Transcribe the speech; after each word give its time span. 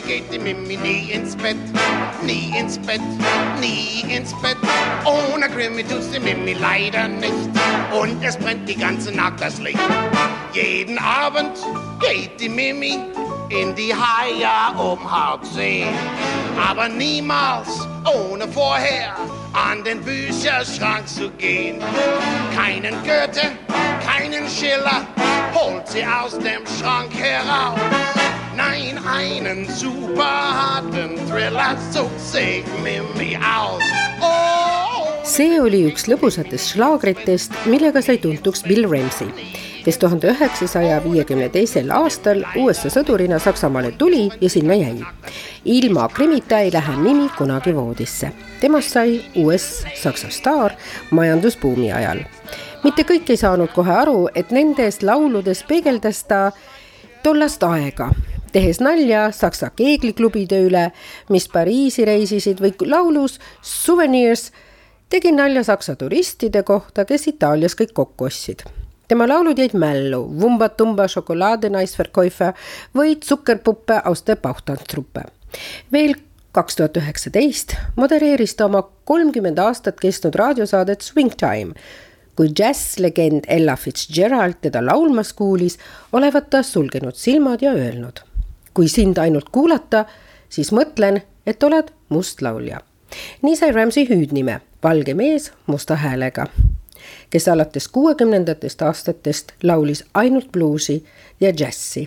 Grimmy 0.00 0.20
geht 0.20 0.32
die 0.32 0.38
Mimi 0.38 0.76
nie 0.76 1.10
ins 1.12 1.36
Bett, 1.36 1.56
nie 2.22 2.52
ins 2.58 2.78
Bett, 2.78 3.00
nie 3.60 4.04
ins 4.08 4.32
Bett. 4.40 4.56
Ohne 5.04 5.48
Grimmy 5.48 5.84
tut 5.84 6.12
die 6.14 6.20
Mimi 6.20 6.54
leider 6.54 7.08
nicht. 7.08 7.32
Und 7.92 8.22
es 8.22 8.36
brennt 8.36 8.68
die 8.68 8.76
ganze 8.76 9.12
Nacht 9.12 9.40
das 9.40 9.58
Licht. 9.58 9.78
Jeden 10.52 10.98
Abend 10.98 11.58
geht 12.00 12.40
die 12.40 12.48
Mimi 12.48 12.98
in 13.48 13.74
die 13.74 13.94
Haie 13.94 14.78
um 14.78 15.10
halb 15.10 15.44
zehn. 15.44 15.88
Aber 16.68 16.88
niemals 16.88 17.86
ohne 18.14 18.48
vorher 18.48 19.16
an 19.52 19.82
den 19.84 20.02
Bücherschrank 20.02 21.06
zu 21.08 21.30
gehen. 21.32 21.80
Keinen 22.54 22.94
Goethe, 23.02 23.52
keinen 24.04 24.48
Schiller, 24.48 25.06
holt 25.54 25.86
sie 25.88 26.04
aus 26.04 26.38
dem 26.38 26.62
Schrank 26.78 27.12
heraus. 27.14 27.78
Nein, 28.60 28.98
einen 29.06 29.66
super 29.70 30.24
harten 30.60 31.16
Thriller, 31.28 31.76
so 31.92 32.10
seht 32.18 32.66
Mimi 32.84 33.36
aus. 33.36 33.82
Oh! 34.20 34.90
see 35.24 35.56
oli 35.62 35.78
üks 35.88 36.04
lõbusatest 36.10 36.74
šlaagritest, 36.74 37.54
millega 37.70 38.02
sai 38.04 38.18
tuntuks 38.20 38.60
Bill 38.66 38.84
Ramsey, 38.90 39.30
kes 39.86 39.96
tuhande 40.02 40.28
üheksasaja 40.34 40.98
viiekümne 41.06 41.48
teisel 41.54 41.88
aastal 41.96 42.42
USA 42.60 42.90
sõdurina 42.92 43.38
Saksamaale 43.40 43.94
tuli 43.96 44.26
ja 44.40 44.50
sinna 44.52 44.76
jäi. 44.76 45.00
ilma 45.64 46.08
krimita 46.12 46.58
ei 46.60 46.72
lähe 46.72 46.96
Mimi 46.96 47.30
kunagi 47.38 47.72
voodisse. 47.74 48.32
temast 48.60 48.92
sai 48.92 49.22
US-Saksa 49.36 50.28
staar 50.30 50.76
majandusbuumi 51.10 51.92
ajal. 51.92 52.20
mitte 52.84 53.08
kõik 53.08 53.30
ei 53.30 53.36
saanud 53.36 53.72
kohe 53.72 53.92
aru, 53.92 54.28
et 54.34 54.50
nendes 54.50 55.00
lauludes 55.02 55.64
peegeldas 55.64 56.24
ta 56.24 56.50
tollast 57.22 57.62
aega 57.62 58.10
tehes 58.52 58.80
nalja 58.80 59.28
Saksa 59.34 59.70
keegliklubide 59.76 60.60
üle, 60.66 60.90
mis 61.30 61.48
Pariisi 61.48 62.04
reisisid 62.08 62.60
või 62.62 62.74
laulus 62.88 63.38
Souvenirs 63.62 64.50
tegi 65.10 65.32
nalja 65.32 65.64
Saksa 65.66 65.96
turistide 65.96 66.62
kohta, 66.62 67.04
kes 67.04 67.28
Itaalias 67.32 67.76
kõik 67.78 67.94
kokku 67.94 68.30
ostsid. 68.30 68.62
tema 69.08 69.26
laulud 69.26 69.58
jäid 69.58 69.74
mällu 69.74 70.22
Vumba 70.40 70.68
Tumba 70.68 71.08
šokolaadinaisverkäufe 71.08 72.52
või 72.94 73.16
Zuckerpuppe 73.24 74.02
aus 74.04 74.22
der 74.26 74.36
Bauchtanztruppe. 74.36 75.22
veel 75.92 76.14
kaks 76.52 76.76
tuhat 76.76 76.96
üheksateist 76.96 77.76
modereeris 77.96 78.54
ta 78.54 78.64
oma 78.66 78.82
kolmkümmend 79.04 79.58
aastat 79.58 80.00
kestnud 80.00 80.34
raadiosaadet 80.34 81.02
Swing 81.02 81.34
Time 81.36 81.74
kui 82.36 82.48
džässlegend 82.48 83.44
Ella 83.48 83.76
Fitzgerald 83.76 84.62
teda 84.62 84.80
laulmas 84.80 85.32
kuulis, 85.36 85.78
olevat 86.12 86.50
ta 86.50 86.62
sulgenud 86.62 87.14
silmad 87.14 87.62
ja 87.62 87.74
öelnud 87.76 88.29
kui 88.74 88.88
sind 88.88 89.18
ainult 89.18 89.48
kuulata, 89.52 90.04
siis 90.48 90.72
mõtlen, 90.72 91.22
et 91.46 91.62
oled 91.62 91.90
mustlaulja. 92.08 92.80
nii 93.42 93.56
sai 93.56 93.72
Ramsey 93.72 94.06
hüüdnime 94.08 94.60
Valge 94.82 95.14
mees 95.14 95.52
musta 95.66 95.96
häälega, 95.96 96.46
kes 97.30 97.48
alates 97.48 97.88
kuuekümnendatest 97.88 98.82
aastatest 98.82 99.52
laulis 99.62 100.04
ainult 100.14 100.52
bluusi 100.52 101.04
ja 101.40 101.52
džässi. 101.52 102.06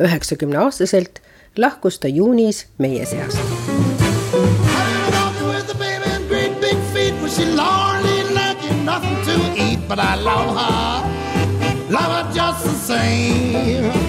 üheksakümne 0.00 0.58
aastaselt 0.58 1.22
lahkus 1.56 1.98
ta 1.98 2.08
juunis 2.08 2.66
meie 2.78 3.06
seast. 3.06 3.38
But 9.90 9.98
I 9.98 10.14
love 10.14 10.54
her, 10.56 11.90
love 11.90 12.12
her 12.12 12.32
just 12.32 12.64
the 12.64 12.74
same. 12.74 13.99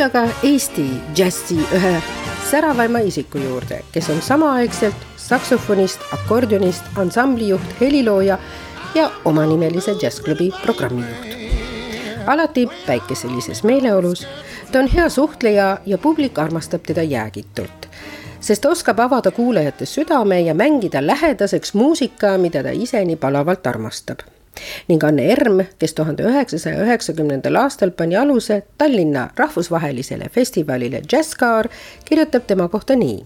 Nüüd 0.00 0.14
aga 0.16 0.32
Eesti 0.48 0.84
džässi 1.12 1.58
ühe 1.76 1.90
säravaima 2.48 3.02
isiku 3.04 3.38
juurde, 3.38 3.82
kes 3.92 4.06
on 4.08 4.22
samaaegselt 4.24 4.96
saksofonist, 5.20 6.00
akordionist, 6.16 6.84
ansamblijuht, 6.96 7.74
helilooja 7.80 8.38
ja 8.94 9.10
omanimelise 9.24 9.92
džässklubi 10.00 10.48
programmijuht. 10.62 11.36
alati 12.26 12.68
päikeselises 12.86 13.62
meeleolus, 13.62 14.26
ta 14.72 14.78
on 14.78 14.88
hea 14.88 15.08
suhtleja 15.08 15.78
ja 15.86 15.98
publik 15.98 16.38
armastab 16.38 16.80
teda 16.82 17.02
jäägitult 17.02 17.88
sest 18.40 18.64
oskab 18.64 19.00
avada 19.00 19.30
kuulajate 19.30 19.86
südame 19.86 20.40
ja 20.40 20.54
mängida 20.54 21.06
lähedaseks 21.06 21.74
muusika, 21.74 22.38
mida 22.38 22.62
ta 22.62 22.70
ise 22.70 23.04
nii 23.04 23.16
palavalt 23.16 23.66
armastab 23.66 24.24
ning 24.88 25.04
Anne 25.04 25.26
Erm, 25.32 25.60
kes 25.78 25.94
tuhande 25.94 26.24
üheksasaja 26.26 26.82
üheksakümnendal 26.84 27.54
aastal 27.62 27.90
pani 27.90 28.16
aluse 28.16 28.62
Tallinna 28.78 29.30
rahvusvahelisele 29.36 30.28
festivalile 30.28 31.02
Jazzcar, 31.12 31.68
kirjutab 32.04 32.46
tema 32.46 32.68
kohta 32.68 32.96
nii. 32.96 33.24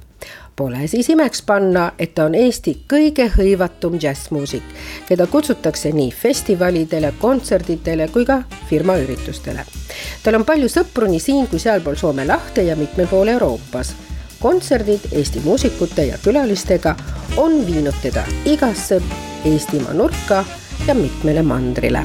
Pole 0.56 0.86
siis 0.86 1.08
imeks 1.10 1.42
panna, 1.42 1.92
et 1.98 2.14
ta 2.14 2.28
on 2.28 2.34
Eesti 2.38 2.76
kõige 2.88 3.26
hõivatum 3.34 3.98
džässmuusik, 3.98 4.62
keda 5.08 5.26
kutsutakse 5.26 5.90
nii 5.92 6.12
festivalidele, 6.14 7.10
kontsertidele 7.18 8.08
kui 8.08 8.24
ka 8.24 8.42
firmaüritustele. 8.70 9.66
tal 10.22 10.38
on 10.38 10.44
palju 10.44 10.68
sõpru 10.68 11.10
nii 11.10 11.20
siin 11.20 11.46
kui 11.46 11.58
sealpool 11.58 11.96
Soome 11.96 12.26
lahte 12.26 12.62
ja 12.62 12.76
mitmel 12.76 13.06
pool 13.10 13.28
Euroopas 13.28 13.94
kontserdid 14.40 15.00
Eesti 15.12 15.40
muusikute 15.40 16.04
ja 16.04 16.18
külalistega 16.24 16.94
on 17.36 17.66
viinud 17.66 17.96
teda 18.02 18.22
igasse 18.44 19.02
Eestimaa 19.44 19.92
nurka 19.92 20.44
ja 20.86 20.94
mitmele 20.94 21.42
mandrile 21.42 22.04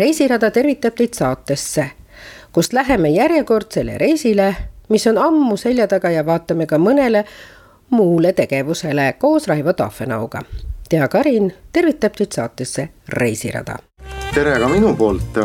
reisirada 0.00 0.50
tervitab 0.50 0.94
teid 0.96 1.14
saatesse, 1.14 1.90
kust 2.52 2.72
läheme 2.72 3.08
järjekordsele 3.08 3.98
reisile, 3.98 4.56
mis 4.88 5.06
on 5.06 5.18
ammu 5.18 5.56
selja 5.56 5.86
taga 5.88 6.10
ja 6.10 6.24
vaatame 6.26 6.66
ka 6.66 6.78
mõnele 6.80 7.24
muule 7.90 8.32
tegevusele 8.32 9.12
koos 9.18 9.48
Raivo 9.48 9.72
Tahvenauga. 9.72 10.40
Tea 10.88 11.08
Karin 11.08 11.52
tervitab 11.72 12.16
teid 12.16 12.32
saatesse 12.32 12.88
Reisirada. 13.08 13.76
tere 14.34 14.58
ka 14.58 14.68
minu 14.68 14.94
poolt. 14.96 15.38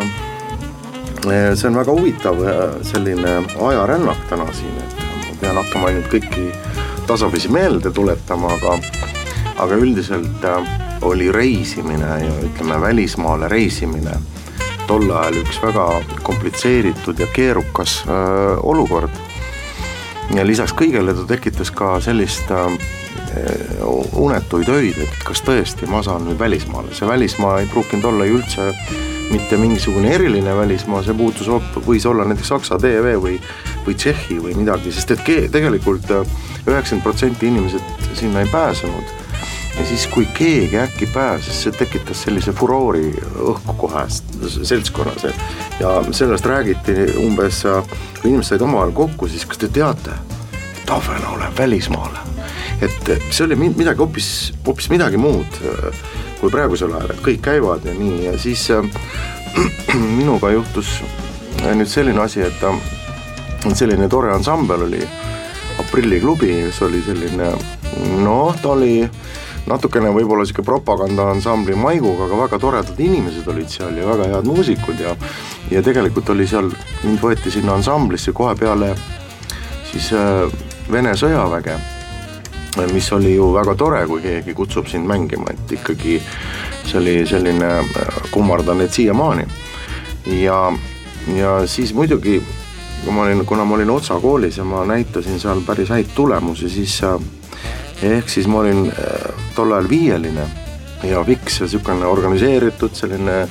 see 1.55 1.67
on 1.67 1.75
väga 1.75 1.91
huvitav 1.91 2.35
selline 2.81 3.43
ajarännak 3.67 4.17
täna 4.29 4.53
siin, 4.53 4.77
et 4.77 4.95
ma 4.97 5.35
pean 5.41 5.55
hakkama 5.55 5.87
ainult 5.87 6.07
kõiki 6.07 6.51
tasapisi 7.07 7.49
meelde 7.49 7.91
tuletama, 7.91 8.53
aga, 8.53 8.79
aga 9.57 9.75
üldiselt 9.75 10.47
oli 11.01 11.31
reisimine 11.31 12.23
ja 12.23 12.33
ütleme, 12.45 12.81
välismaale 12.81 13.47
reisimine 13.47 14.11
tol 14.87 15.07
ajal 15.09 15.39
üks 15.41 15.57
väga 15.63 15.85
komplitseeritud 16.25 17.19
ja 17.19 17.27
keerukas 17.33 18.03
äh, 18.07 18.59
olukord. 18.63 19.09
ja 20.35 20.45
lisaks 20.45 20.73
kõigele 20.73 21.13
ta 21.13 21.25
tekitas 21.29 21.71
ka 21.71 21.95
sellist 22.01 22.51
äh, 22.51 22.69
unetuid 24.15 24.69
öid, 24.71 25.01
et 25.01 25.25
kas 25.27 25.43
tõesti 25.45 25.89
ma 25.91 26.01
saan 26.05 26.25
nüüd 26.27 26.39
välismaale, 26.39 26.93
see 26.95 27.07
välismaa 27.07 27.59
ei 27.61 27.69
pruukinud 27.71 28.07
olla 28.11 28.25
ju 28.25 28.39
üldse 28.39 28.69
mitte 29.31 29.57
mingisugune 29.57 30.13
eriline 30.13 30.53
välismaa, 30.55 31.01
see 31.03 31.17
puutus, 31.17 31.49
võis 31.85 32.05
olla 32.05 32.27
näiteks 32.29 32.53
Saksa 32.53 32.77
TV 32.81 33.15
või, 33.21 33.39
või 33.85 33.97
Tšehhi 33.97 34.37
või 34.41 34.53
midagi, 34.61 34.93
sest 34.93 35.15
et 35.15 35.25
tegelikult 35.25 36.09
üheksakümmend 36.13 37.03
protsenti 37.03 37.49
inimesed 37.49 38.13
sinna 38.13 38.45
ei 38.45 38.51
pääsenud 38.53 39.24
ja 39.79 39.85
siis, 39.85 40.07
kui 40.07 40.27
keegi 40.37 40.79
äkki 40.79 41.07
pääses, 41.13 41.63
see 41.63 41.75
tekitas 41.75 42.23
sellise 42.25 42.53
furoori 42.55 43.09
õhku 43.51 43.75
kohe 43.85 44.05
seltskonnas 44.09 45.27
ja 45.79 45.95
sellest 46.11 46.45
räägiti 46.45 46.95
umbes, 47.23 47.63
kui 48.21 48.31
inimesed 48.31 48.55
said 48.55 48.65
omavahel 48.65 48.95
kokku, 48.95 49.27
siis 49.31 49.45
kas 49.45 49.61
te 49.61 49.71
teate, 49.71 50.15
Tavena 50.85 51.31
läheb 51.39 51.57
välismaale. 51.57 52.19
et 52.81 53.07
see 53.31 53.45
oli 53.45 53.55
midagi 53.55 53.97
hoopis, 53.97 54.53
hoopis 54.65 54.89
midagi 54.91 55.17
muud 55.17 55.59
kui 56.39 56.51
praegusel 56.51 56.91
ajal, 56.93 57.13
et 57.13 57.21
kõik 57.25 57.41
käivad 57.45 57.85
ja 57.87 57.93
nii 57.95 58.25
ja 58.27 58.33
siis 58.37 58.67
äh, 58.75 58.85
minuga 60.19 60.51
juhtus 60.53 60.99
nüüd 61.65 61.89
selline 61.89 62.21
asi, 62.21 62.43
et 62.45 63.73
selline 63.73 64.09
tore 64.11 64.33
ansambel 64.35 64.85
oli 64.85 65.01
aprilliklubi, 65.81 66.51
kes 66.67 66.81
oli 66.85 67.01
selline 67.05 67.49
noh, 68.21 68.55
ta 68.61 68.75
oli 68.75 68.99
natukene 69.65 70.11
võib-olla 70.13 70.45
sihuke 70.45 70.65
propagandaansambli 70.65 71.75
maiguga, 71.79 72.27
aga 72.27 72.39
väga 72.43 72.59
toredad 72.61 72.99
inimesed 73.01 73.47
olid 73.49 73.69
seal 73.71 73.97
ja 73.97 74.07
väga 74.07 74.29
head 74.35 74.49
muusikud 74.49 75.01
ja 75.01 75.15
ja 75.71 75.81
tegelikult 75.85 76.29
oli 76.29 76.47
seal, 76.47 76.69
mind 77.03 77.21
võeti 77.21 77.53
sinna 77.53 77.73
ansamblisse 77.73 78.33
kohe 78.33 78.55
peale 78.59 78.93
siis 79.91 80.11
äh, 80.13 80.45
Vene 80.91 81.15
sõjaväge, 81.17 81.79
mis 82.93 83.07
oli 83.15 83.31
ju 83.33 83.47
väga 83.55 83.73
tore, 83.79 84.03
kui 84.05 84.21
keegi 84.21 84.53
kutsub 84.53 84.85
sind 84.85 85.07
mängima, 85.09 85.49
et 85.49 85.71
ikkagi 85.79 86.19
see 86.85 86.99
oli 86.99 87.15
selline, 87.25 87.71
äh, 87.81 88.19
kummardan 88.29 88.83
neid 88.83 88.93
siiamaani. 88.93 89.47
ja, 90.43 90.59
ja 91.33 91.55
siis 91.65 91.93
muidugi, 91.93 92.37
kui 93.03 93.13
ma 93.13 93.25
olin, 93.25 93.41
kuna 93.45 93.65
ma 93.65 93.79
olin 93.79 93.89
Otsa 93.89 94.19
koolis 94.21 94.57
ja 94.57 94.63
ma 94.63 94.85
näitasin 94.85 95.39
seal 95.39 95.65
päris 95.65 95.89
häid 95.89 96.13
tulemusi, 96.15 96.69
siis 96.69 96.99
äh, 97.03 97.17
ehk 98.03 98.29
siis 98.29 98.47
ma 98.47 98.59
olin 98.59 98.87
äh, 98.91 99.43
tol 99.55 99.71
ajal 99.71 99.89
viieline 99.89 100.47
ja 101.03 101.23
fiks 101.23 101.61
ja 101.61 101.67
sihukene 101.67 102.07
organiseeritud 102.07 102.95
selline 102.95 103.45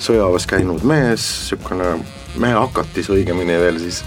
sõjaväes 0.00 0.46
käinud 0.48 0.84
mees, 0.86 1.24
sihukene 1.50 1.96
mehehakatis 2.40 3.10
õigemini 3.12 3.58
veel 3.60 3.80
siis. 3.82 4.04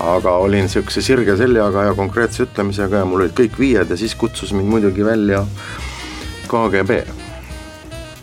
aga 0.00 0.32
olin 0.40 0.68
sihukese 0.68 1.02
sirge 1.04 1.34
seljaga 1.36 1.82
ja 1.90 1.94
konkreetse 1.94 2.46
ütlemisega 2.46 3.02
ja 3.02 3.04
mul 3.04 3.20
olid 3.20 3.34
kõik 3.36 3.58
viied 3.60 3.90
ja 3.90 3.96
siis 4.00 4.14
kutsus 4.16 4.54
mind 4.56 4.68
muidugi 4.72 5.04
välja 5.04 5.44
KGB. 6.48 7.02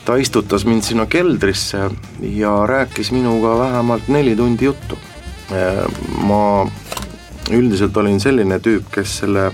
ta 0.06 0.16
istutas 0.16 0.66
mind 0.66 0.82
sinna 0.82 1.06
keldrisse 1.06 1.90
ja 2.22 2.66
rääkis 2.66 3.12
minuga 3.12 3.58
vähemalt 3.60 4.08
neli 4.08 4.36
tundi 4.36 4.66
juttu. 4.66 4.98
Äh, 5.52 5.86
ma 6.24 6.68
üldiselt 7.52 7.98
olin 7.98 8.20
selline 8.20 8.60
tüüp, 8.60 8.90
kes 8.92 9.20
selle 9.22 9.52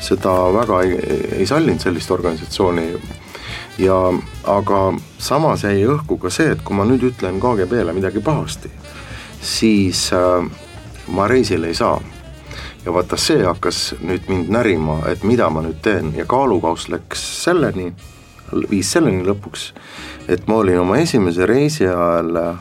seda 0.00 0.32
väga 0.54 0.80
ei, 0.82 0.98
ei 1.40 1.46
sallinud, 1.46 1.80
sellist 1.80 2.10
organisatsiooni. 2.10 3.00
ja 3.78 3.94
aga 4.44 4.80
samas 5.18 5.64
jäi 5.64 5.86
õhku 5.90 6.18
ka 6.18 6.30
see, 6.30 6.52
et 6.54 6.62
kui 6.62 6.76
ma 6.76 6.84
nüüd 6.86 7.02
ütlen 7.10 7.40
KGB-le 7.42 7.92
midagi 7.92 8.20
pahasti, 8.22 8.70
siis 9.42 10.12
äh, 10.12 10.46
ma 11.08 11.28
reisile 11.28 11.66
ei 11.66 11.74
saa. 11.74 12.00
ja 12.84 12.92
vaata, 12.92 13.16
see 13.16 13.42
hakkas 13.44 13.94
nüüd 14.00 14.28
mind 14.28 14.50
närima, 14.52 15.00
et 15.08 15.24
mida 15.24 15.50
ma 15.50 15.62
nüüd 15.64 15.80
teen 15.82 16.12
ja 16.16 16.26
kaalukauss 16.28 16.88
läks 16.88 17.22
selleni, 17.44 17.92
viis 18.70 18.92
selleni 18.92 19.24
lõpuks, 19.24 19.72
et 20.28 20.46
ma 20.46 20.60
olin 20.62 20.78
oma 20.84 20.98
esimese 21.00 21.46
reisi 21.46 21.88
ajal 21.88 22.58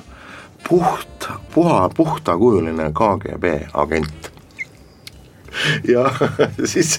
puht, 0.68 1.28
puha, 1.54 1.90
puhtakujuline 1.90 2.92
KGB 2.96 3.58
agent 3.74 4.33
ja 5.94 6.08
siis 6.72 6.98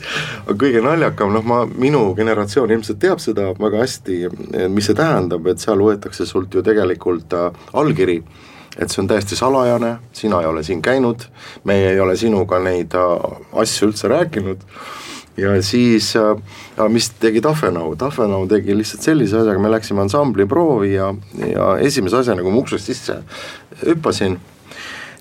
kõige 0.49 0.83
naljakam, 0.85 1.33
noh, 1.35 1.45
ma, 1.47 1.63
minu 1.67 2.07
generatsioon 2.17 2.73
ilmselt 2.75 3.01
teab 3.03 3.23
seda 3.23 3.51
väga 3.59 3.85
hästi, 3.85 4.19
mis 4.73 4.89
see 4.89 4.99
tähendab, 4.99 5.47
et 5.51 5.63
seal 5.63 5.83
võetakse 5.85 6.27
sult 6.29 6.55
ju 6.55 6.65
tegelikult 6.65 7.37
äh, 7.37 7.65
allkiri. 7.77 8.21
Et 8.75 8.91
see 8.91 9.05
on 9.05 9.07
täiesti 9.07 9.37
salajane, 9.39 9.93
sina 10.17 10.41
ei 10.43 10.49
ole 10.51 10.65
siin 10.67 10.81
käinud, 10.83 11.29
meie 11.69 11.93
ei 11.93 12.01
ole 12.03 12.17
sinuga 12.19 12.59
neid 12.63 12.97
äh, 12.99 13.13
asju 13.63 13.91
üldse 13.91 14.11
rääkinud. 14.11 14.65
Ja 15.39 15.55
siis, 15.67 16.13
äh, 16.19 16.35
mis 16.91 17.09
tegi 17.23 17.43
Tafenau, 17.43 17.95
Tafenau 17.99 18.49
tegi 18.51 18.75
lihtsalt 18.75 19.07
sellise 19.07 19.41
asjaga, 19.43 19.63
me 19.63 19.71
läksime 19.71 20.03
ansambli 20.05 20.47
proovi 20.51 20.95
ja, 20.95 21.13
ja 21.39 21.73
esimese 21.83 22.23
asjana, 22.23 22.43
kui 22.43 22.55
ma 22.55 22.63
uksest 22.63 22.91
sisse 22.91 23.19
hüppasin, 23.83 24.39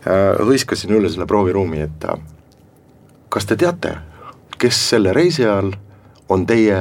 hõiskasin 0.03 0.91
üle 0.93 1.07
selle 1.09 1.25
prooviruumi, 1.29 1.85
et 1.85 2.05
kas 3.33 3.47
te 3.49 3.57
teate, 3.57 3.95
kes 4.61 4.77
selle 4.91 5.13
reisi 5.13 5.41
ajal 5.45 5.73
on 6.29 6.45
teie 6.45 6.79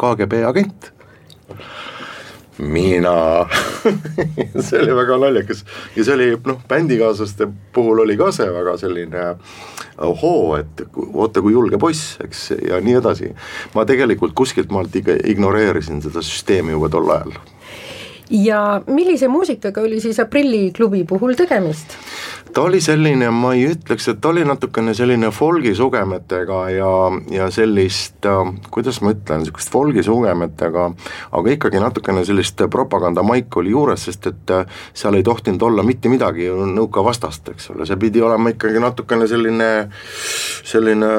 KGB 0.00 0.42
agent? 0.48 0.92
mina 2.58 3.44
see 4.64 4.78
oli 4.80 4.94
väga 4.96 5.18
naljakas 5.20 5.58
ja 5.96 6.04
see 6.04 6.14
oli 6.14 6.28
noh, 6.46 6.62
bändikaaslaste 6.68 7.46
puhul 7.76 8.00
oli 8.06 8.16
ka 8.16 8.30
see 8.32 8.46
väga 8.48 8.78
selline 8.80 9.26
ohoo, 10.00 10.56
et 10.56 10.80
oota 10.96 11.42
kui 11.44 11.52
julge 11.52 11.76
poiss, 11.78 12.16
eks, 12.24 12.46
ja 12.64 12.80
nii 12.80 12.96
edasi. 13.02 13.28
ma 13.74 13.84
tegelikult 13.84 14.32
kuskilt 14.34 14.72
maalt 14.72 14.96
ignoreerisin 14.96 16.00
seda 16.02 16.24
süsteemi 16.24 16.72
juba 16.72 16.88
tol 16.96 17.12
ajal 17.12 17.36
ja 18.30 18.82
millise 18.86 19.28
muusikaga 19.28 19.80
oli 19.80 20.00
siis 20.00 20.20
aprilliklubi 20.20 21.04
puhul 21.04 21.36
tegemist? 21.36 21.98
Ta 22.52 22.62
oli 22.62 22.80
selline, 22.80 23.28
ma 23.34 23.52
ei 23.56 23.66
ütleks, 23.70 24.08
et 24.10 24.20
ta 24.22 24.30
oli 24.30 24.44
natukene 24.46 24.94
selline 24.96 25.30
folgi 25.34 25.74
sugemetega 25.76 26.60
ja, 26.72 26.90
ja 27.32 27.48
sellist, 27.52 28.18
äh, 28.26 28.52
kuidas 28.72 29.00
ma 29.04 29.12
ütlen, 29.14 29.44
sihukest 29.46 29.72
folgi 29.72 30.04
sugemetega, 30.06 30.86
aga 31.38 31.54
ikkagi 31.54 31.82
natukene 31.82 32.24
sellist 32.28 32.62
propagandamaiku 32.72 33.62
oli 33.62 33.74
juures, 33.74 34.06
sest 34.08 34.30
et 34.32 34.54
äh, 34.54 34.80
seal 34.96 35.18
ei 35.18 35.26
tohtinud 35.26 35.62
olla 35.68 35.84
mitte 35.86 36.12
midagi 36.12 36.48
nõukavastast, 36.50 37.52
eks 37.54 37.70
ole, 37.74 37.88
see 37.88 38.00
pidi 38.00 38.24
olema 38.24 38.54
ikkagi 38.54 38.82
natukene 38.82 39.28
selline, 39.30 39.70
selline 40.66 41.12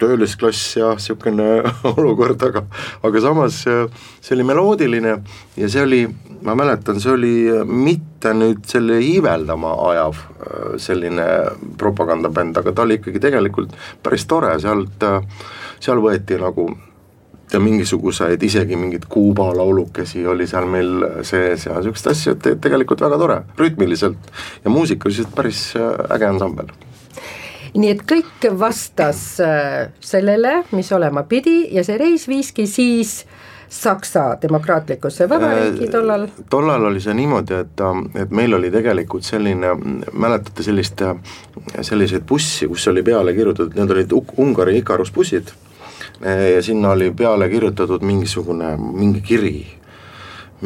töölisklass 0.00 0.76
ja 0.80 0.94
sihukene 1.00 1.50
olukord, 1.96 2.42
aga, 2.50 2.66
aga 3.06 3.24
samas 3.26 3.64
äh, 3.70 3.86
see 4.20 4.36
oli 4.38 4.46
meloodiline 4.52 5.18
ja 5.56 5.72
see 5.72 5.84
oli 5.84 6.04
ma 6.42 6.54
mäletan, 6.54 7.00
see 7.00 7.12
oli 7.12 7.34
mitte 7.66 8.09
nüüd 8.36 8.64
selle 8.68 8.98
iiveldama 9.04 9.72
ajav 9.90 10.20
äh, 10.20 10.76
selline 10.82 11.26
propagandabänd, 11.80 12.58
aga 12.60 12.72
ta 12.72 12.84
oli 12.84 12.98
ikkagi 13.00 13.22
tegelikult 13.22 13.74
päris 14.04 14.26
tore, 14.30 14.52
sealt, 14.62 15.02
äh, 15.06 15.20
seal 15.80 16.02
võeti 16.04 16.38
nagu 16.40 16.68
ja 17.50 17.58
mingisuguseid, 17.58 18.42
isegi 18.46 18.76
mingeid 18.78 19.08
Kuuba 19.10 19.48
laulukesi 19.56 20.22
oli 20.26 20.46
seal 20.46 20.68
meil 20.70 21.02
sees 21.26 21.66
ja 21.66 21.80
niisuguseid 21.80 22.12
asju, 22.12 22.36
et 22.36 22.62
tegelikult 22.62 23.02
väga 23.02 23.18
tore, 23.18 23.40
rütmiliselt. 23.58 24.30
Ja 24.64 24.70
muusikaliselt 24.70 25.34
päris 25.34 25.70
äh, 25.78 25.90
äge 26.14 26.30
ansambel. 26.30 26.70
Nii 27.70 27.90
et 27.94 28.00
kõik 28.02 28.48
vastas 28.58 29.20
sellele, 30.02 30.54
mis 30.74 30.88
olema 30.90 31.22
pidi 31.30 31.68
ja 31.70 31.84
see 31.86 32.00
reis 32.00 32.24
viiski 32.26 32.64
siis 32.66 33.20
äh, 33.22 33.49
Saksa 33.70 34.24
demokraatlikusse 34.42 35.28
vabariiki 35.28 35.84
äh, 35.84 35.90
tollal? 35.90 36.26
tollal 36.50 36.84
oli 36.90 37.00
see 37.00 37.14
niimoodi, 37.14 37.54
et, 37.54 37.82
et 38.18 38.30
meil 38.34 38.54
oli 38.58 38.70
tegelikult 38.70 39.26
selline, 39.26 39.74
mäletate 40.12 40.66
sellist, 40.66 41.04
selliseid 41.80 42.26
bussi, 42.26 42.66
kus 42.68 42.88
oli 42.90 43.04
peale 43.06 43.34
kirjutatud, 43.36 43.76
need 43.78 43.94
olid 43.94 44.16
Ungari 44.42 44.78
Ikarus 44.82 45.12
bussid 45.14 45.54
ja 46.54 46.62
sinna 46.62 46.90
oli 46.90 47.12
peale 47.16 47.48
kirjutatud 47.48 48.02
mingisugune, 48.04 48.74
mingi 48.76 49.22
kiri 49.24 49.79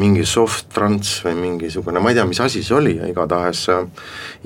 mingi 0.01 0.25
soft 0.27 0.73
trance 0.75 1.23
või 1.25 1.37
mingisugune, 1.39 2.01
ma 2.03 2.11
ei 2.11 2.19
tea, 2.19 2.25
mis 2.27 2.41
asi 2.43 2.63
see 2.67 2.77
oli, 2.77 2.95
igatahes, 3.09 3.65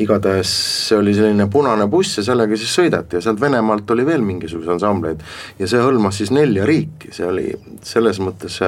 igatahes 0.02 0.50
see 0.88 0.99
oli 0.99 1.14
selline 1.17 1.49
punane 1.52 1.87
buss 1.88 2.21
ja 2.21 2.26
sellega 2.26 2.59
siis 2.59 2.75
sõideti 2.76 3.19
ja 3.19 3.25
sealt 3.25 3.40
Venemaalt 3.40 3.90
oli 3.95 4.05
veel 4.07 4.25
mingisuguseid 4.26 4.76
ansambleid. 4.76 5.25
Ja 5.59 5.71
see 5.71 5.81
hõlmas 5.83 6.21
siis 6.21 6.33
nelja 6.35 6.67
riiki, 6.69 7.12
see 7.17 7.26
oli 7.28 7.49
selles 7.87 8.21
mõttes 8.21 8.61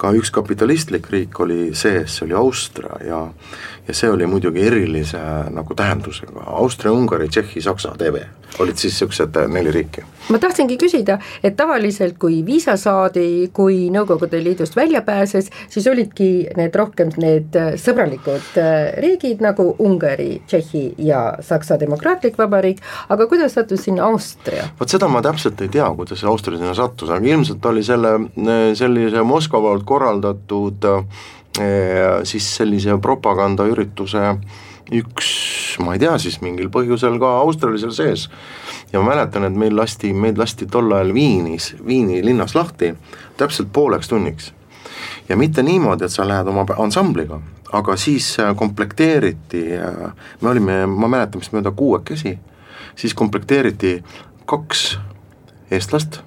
ka 0.00 0.12
üks 0.16 0.32
kapitalistlik 0.34 1.10
riik 1.12 1.40
oli 1.44 1.70
sees, 1.76 2.16
see 2.16 2.26
oli 2.26 2.38
Austria 2.38 2.96
ja 3.04 3.20
ja 3.90 3.94
see 3.96 4.10
oli 4.10 4.26
muidugi 4.30 4.62
erilise 4.66 5.20
nagu 5.50 5.74
tähendusega, 5.74 6.44
Austria, 6.46 6.92
Ungari, 6.94 7.28
Tšehhi, 7.28 7.62
Saksa 7.64 7.96
TV 7.98 8.22
olid 8.58 8.76
siis 8.76 8.94
niisugused 8.94 9.36
neli 9.48 9.70
riiki. 9.70 10.02
ma 10.30 10.38
tahtsingi 10.38 10.76
küsida, 10.78 11.18
et 11.42 11.56
tavaliselt 11.56 12.18
kui 12.18 12.40
viisa 12.46 12.76
saadi, 12.76 13.50
kui 13.52 13.88
Nõukogude 13.90 14.40
Liidust 14.42 14.76
välja 14.76 15.02
pääses, 15.02 15.50
siis 15.68 15.86
olidki 15.86 16.48
need 16.56 16.74
rohkem 16.74 17.10
need 17.16 17.56
sõbralikud 17.80 18.58
äh, 18.60 18.92
riigid 19.02 19.42
nagu 19.42 19.74
Ungari, 19.78 20.42
Tšehhi 20.46 20.84
ja 21.06 21.22
Saksa 21.46 21.78
Demokraatlik 21.80 22.38
Vabariik, 22.38 22.82
aga 23.08 23.26
kuidas 23.30 23.54
sattus 23.58 23.86
sinna 23.86 24.06
Austria? 24.10 24.68
vot 24.80 24.92
seda 24.92 25.08
ma 25.08 25.22
täpselt 25.22 25.60
ei 25.62 25.72
tea, 25.72 25.88
kuidas 25.96 26.24
Austria 26.24 26.58
sinna 26.58 26.74
sattus, 26.74 27.10
aga 27.10 27.26
ilmselt 27.26 27.66
oli 27.66 27.84
selle, 27.86 28.16
sellise 28.78 29.22
Moskva 29.26 29.62
poolt 29.62 29.86
korraldatud 29.88 30.90
äh, 30.90 31.28
siis 32.24 32.46
sellise 32.56 32.94
propagandaürituse 33.02 34.20
üks, 34.90 35.30
ma 35.82 35.94
ei 35.94 36.02
tea, 36.02 36.16
siis 36.18 36.40
mingil 36.42 36.70
põhjusel 36.72 37.18
ka 37.22 37.30
Austrial 37.44 37.78
seal 37.78 37.94
sees. 37.94 38.28
ja 38.92 39.00
ma 39.00 39.12
mäletan, 39.12 39.46
et 39.46 39.54
meil 39.54 39.76
lasti, 39.76 40.12
meid 40.12 40.38
lasti 40.38 40.66
tol 40.66 40.90
ajal 40.92 41.12
Viinis, 41.14 41.74
Viini 41.86 42.24
linnas 42.24 42.54
lahti 42.54 42.94
täpselt 43.38 43.70
pooleks 43.72 44.08
tunniks. 44.08 44.52
ja 45.28 45.36
mitte 45.36 45.62
niimoodi, 45.62 46.04
et 46.04 46.12
sa 46.12 46.28
lähed 46.28 46.48
oma 46.48 46.66
ansambliga, 46.78 47.40
aga 47.72 47.96
siis 47.96 48.38
äh, 48.40 48.54
komplekteeriti, 48.56 49.64
äh, 49.78 50.12
me 50.40 50.48
olime, 50.48 50.86
ma 50.86 51.08
mäletan 51.08 51.40
vist 51.40 51.54
mööda 51.54 51.70
kuuekesi, 51.70 52.38
siis 52.96 53.14
komplekteeriti 53.14 54.00
kaks 54.46 54.98
eestlast, 55.70 56.22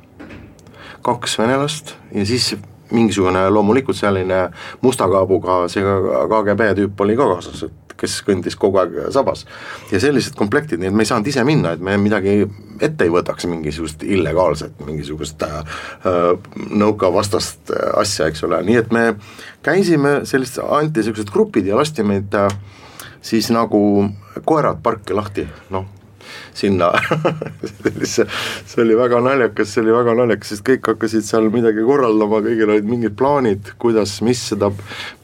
kaks 1.03 1.39
venelast 1.39 1.97
ja 2.15 2.25
siis 2.25 2.55
mingisugune 2.93 3.45
loomulikult 3.49 3.97
selline 3.97 4.45
musta 4.81 5.07
kaabuga 5.11 5.63
see 5.71 5.83
KGB 5.83 6.73
tüüp 6.79 7.05
oli 7.05 7.17
ka 7.19 7.27
kaasas, 7.33 7.65
et 7.67 7.95
kes 8.03 8.19
kõndis 8.27 8.57
kogu 8.59 8.81
aeg 8.81 8.97
sabas. 9.15 9.45
ja 9.91 10.01
sellised 10.01 10.35
komplektid, 10.39 10.81
nii 10.81 10.91
et 10.91 10.97
me 10.97 11.05
ei 11.05 11.09
saanud 11.09 11.29
ise 11.29 11.43
minna, 11.47 11.73
et 11.73 11.83
me 11.83 11.95
midagi 12.01 12.43
ette 12.83 13.07
ei 13.07 13.13
võtaks, 13.13 13.47
mingisugust 13.49 14.03
illegaalset, 14.03 14.81
mingisugust 14.85 15.43
äh, 15.47 15.63
nõukavastast 16.83 17.73
asja, 17.99 18.27
eks 18.27 18.43
ole, 18.47 18.61
nii 18.67 18.79
et 18.81 18.93
me 18.95 19.05
käisime 19.63 20.21
sellist, 20.29 20.59
anti 20.63 21.01
niisugused 21.01 21.31
grupid 21.33 21.69
ja 21.69 21.79
lasti 21.79 22.05
meid 22.07 22.35
äh, 22.37 22.49
siis 23.23 23.51
nagu 23.53 23.81
koerad 24.43 24.81
parki 24.83 25.15
lahti, 25.15 25.47
noh 25.73 26.02
sinna 26.53 26.91
see, 28.13 28.25
see 28.65 28.83
oli 28.83 28.97
väga 28.97 29.21
naljakas, 29.25 29.73
see 29.73 29.83
oli 29.85 29.95
väga 29.95 30.17
naljakas, 30.21 30.53
sest 30.53 30.65
kõik 30.67 30.91
hakkasid 30.93 31.25
seal 31.27 31.49
midagi 31.53 31.85
korraldama, 31.85 32.43
kõigil 32.45 32.75
olid 32.75 32.89
mingid 32.89 33.17
plaanid, 33.19 33.73
kuidas, 33.81 34.19
mis 34.25 34.43
seda 34.53 34.71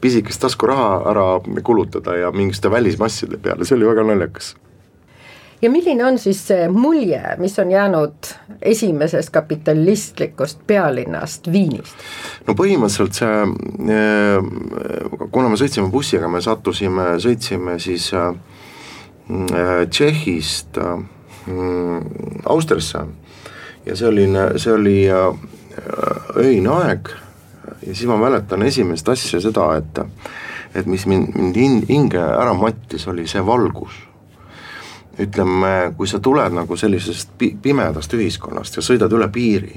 pisikest 0.01 0.45
taskuraha 0.47 0.89
ära 1.11 1.27
kulutada 1.65 2.17
ja 2.17 2.33
mingite 2.35 2.71
välismasside 2.71 3.41
peale, 3.41 3.67
see 3.67 3.77
oli 3.79 3.89
väga 3.89 4.07
naljakas 4.11 4.55
ja 5.61 5.69
milline 5.71 6.05
on 6.05 6.17
siis 6.19 6.39
see 6.47 6.67
mulje, 6.71 7.21
mis 7.37 7.59
on 7.59 7.71
jäänud 7.71 8.31
esimesest 8.61 9.29
kapitalistlikust 9.29 10.61
pealinnast 10.67 11.51
Viinist? 11.51 12.05
no 12.47 12.55
põhimõtteliselt 12.55 13.19
see, 13.19 13.41
eh, 13.95 15.27
kuna 15.31 15.51
me 15.51 15.59
sõitsime 15.59 15.91
bussiga, 15.91 16.31
me 16.31 16.41
sattusime, 16.41 17.11
sõitsime 17.23 17.79
siis 17.83 18.11
äh, 18.15 18.31
Tšehhist 19.29 20.77
äh, 20.77 20.99
Mm, 21.49 21.99
Austriasse 22.45 22.99
ja 23.85 23.95
see 23.95 24.07
oli, 24.07 24.25
see 24.59 24.73
oli 24.73 24.97
äh, 25.09 25.37
öine 26.37 26.69
aeg 26.75 27.09
ja 27.87 27.93
siis 27.95 28.05
ma 28.09 28.17
mäletan 28.19 28.65
esimest 28.67 29.09
asja 29.09 29.39
seda, 29.41 29.71
et 29.79 30.01
et 30.77 30.85
mis 30.85 31.07
mind, 31.09 31.33
mind 31.33 31.87
hinge 31.89 32.21
ära 32.21 32.53
mattis, 32.53 33.07
oli 33.07 33.25
see 33.27 33.41
valgus. 33.45 33.95
ütleme, 35.19 35.93
kui 35.97 36.07
sa 36.07 36.19
tuled 36.19 36.53
nagu 36.53 36.77
sellisest 36.77 37.31
pi-, 37.37 37.55
pimedast 37.61 38.13
ühiskonnast 38.13 38.77
ja 38.77 38.83
sõidad 38.83 39.11
üle 39.11 39.27
piiri, 39.33 39.73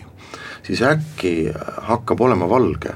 siis 0.62 0.82
äkki 0.86 1.50
hakkab 1.88 2.20
olema 2.20 2.48
valge. 2.48 2.92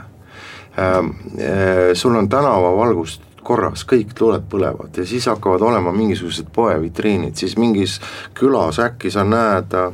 Ähm, 0.78 1.10
äh, 1.40 1.94
sul 1.94 2.14
on 2.14 2.28
tänavavalgust 2.28 3.22
korras, 3.46 3.86
kõik 3.88 4.14
tuled 4.18 4.46
põlevad 4.50 4.98
ja 4.98 5.06
siis 5.06 5.28
hakkavad 5.30 5.62
olema 5.62 5.92
mingisugused 5.94 6.50
poevitriinid, 6.54 7.36
siis 7.38 7.56
mingis 7.60 8.00
külas 8.34 8.80
äkki 8.82 9.12
sa 9.14 9.24
näed 9.26 9.76
äh, 9.78 9.92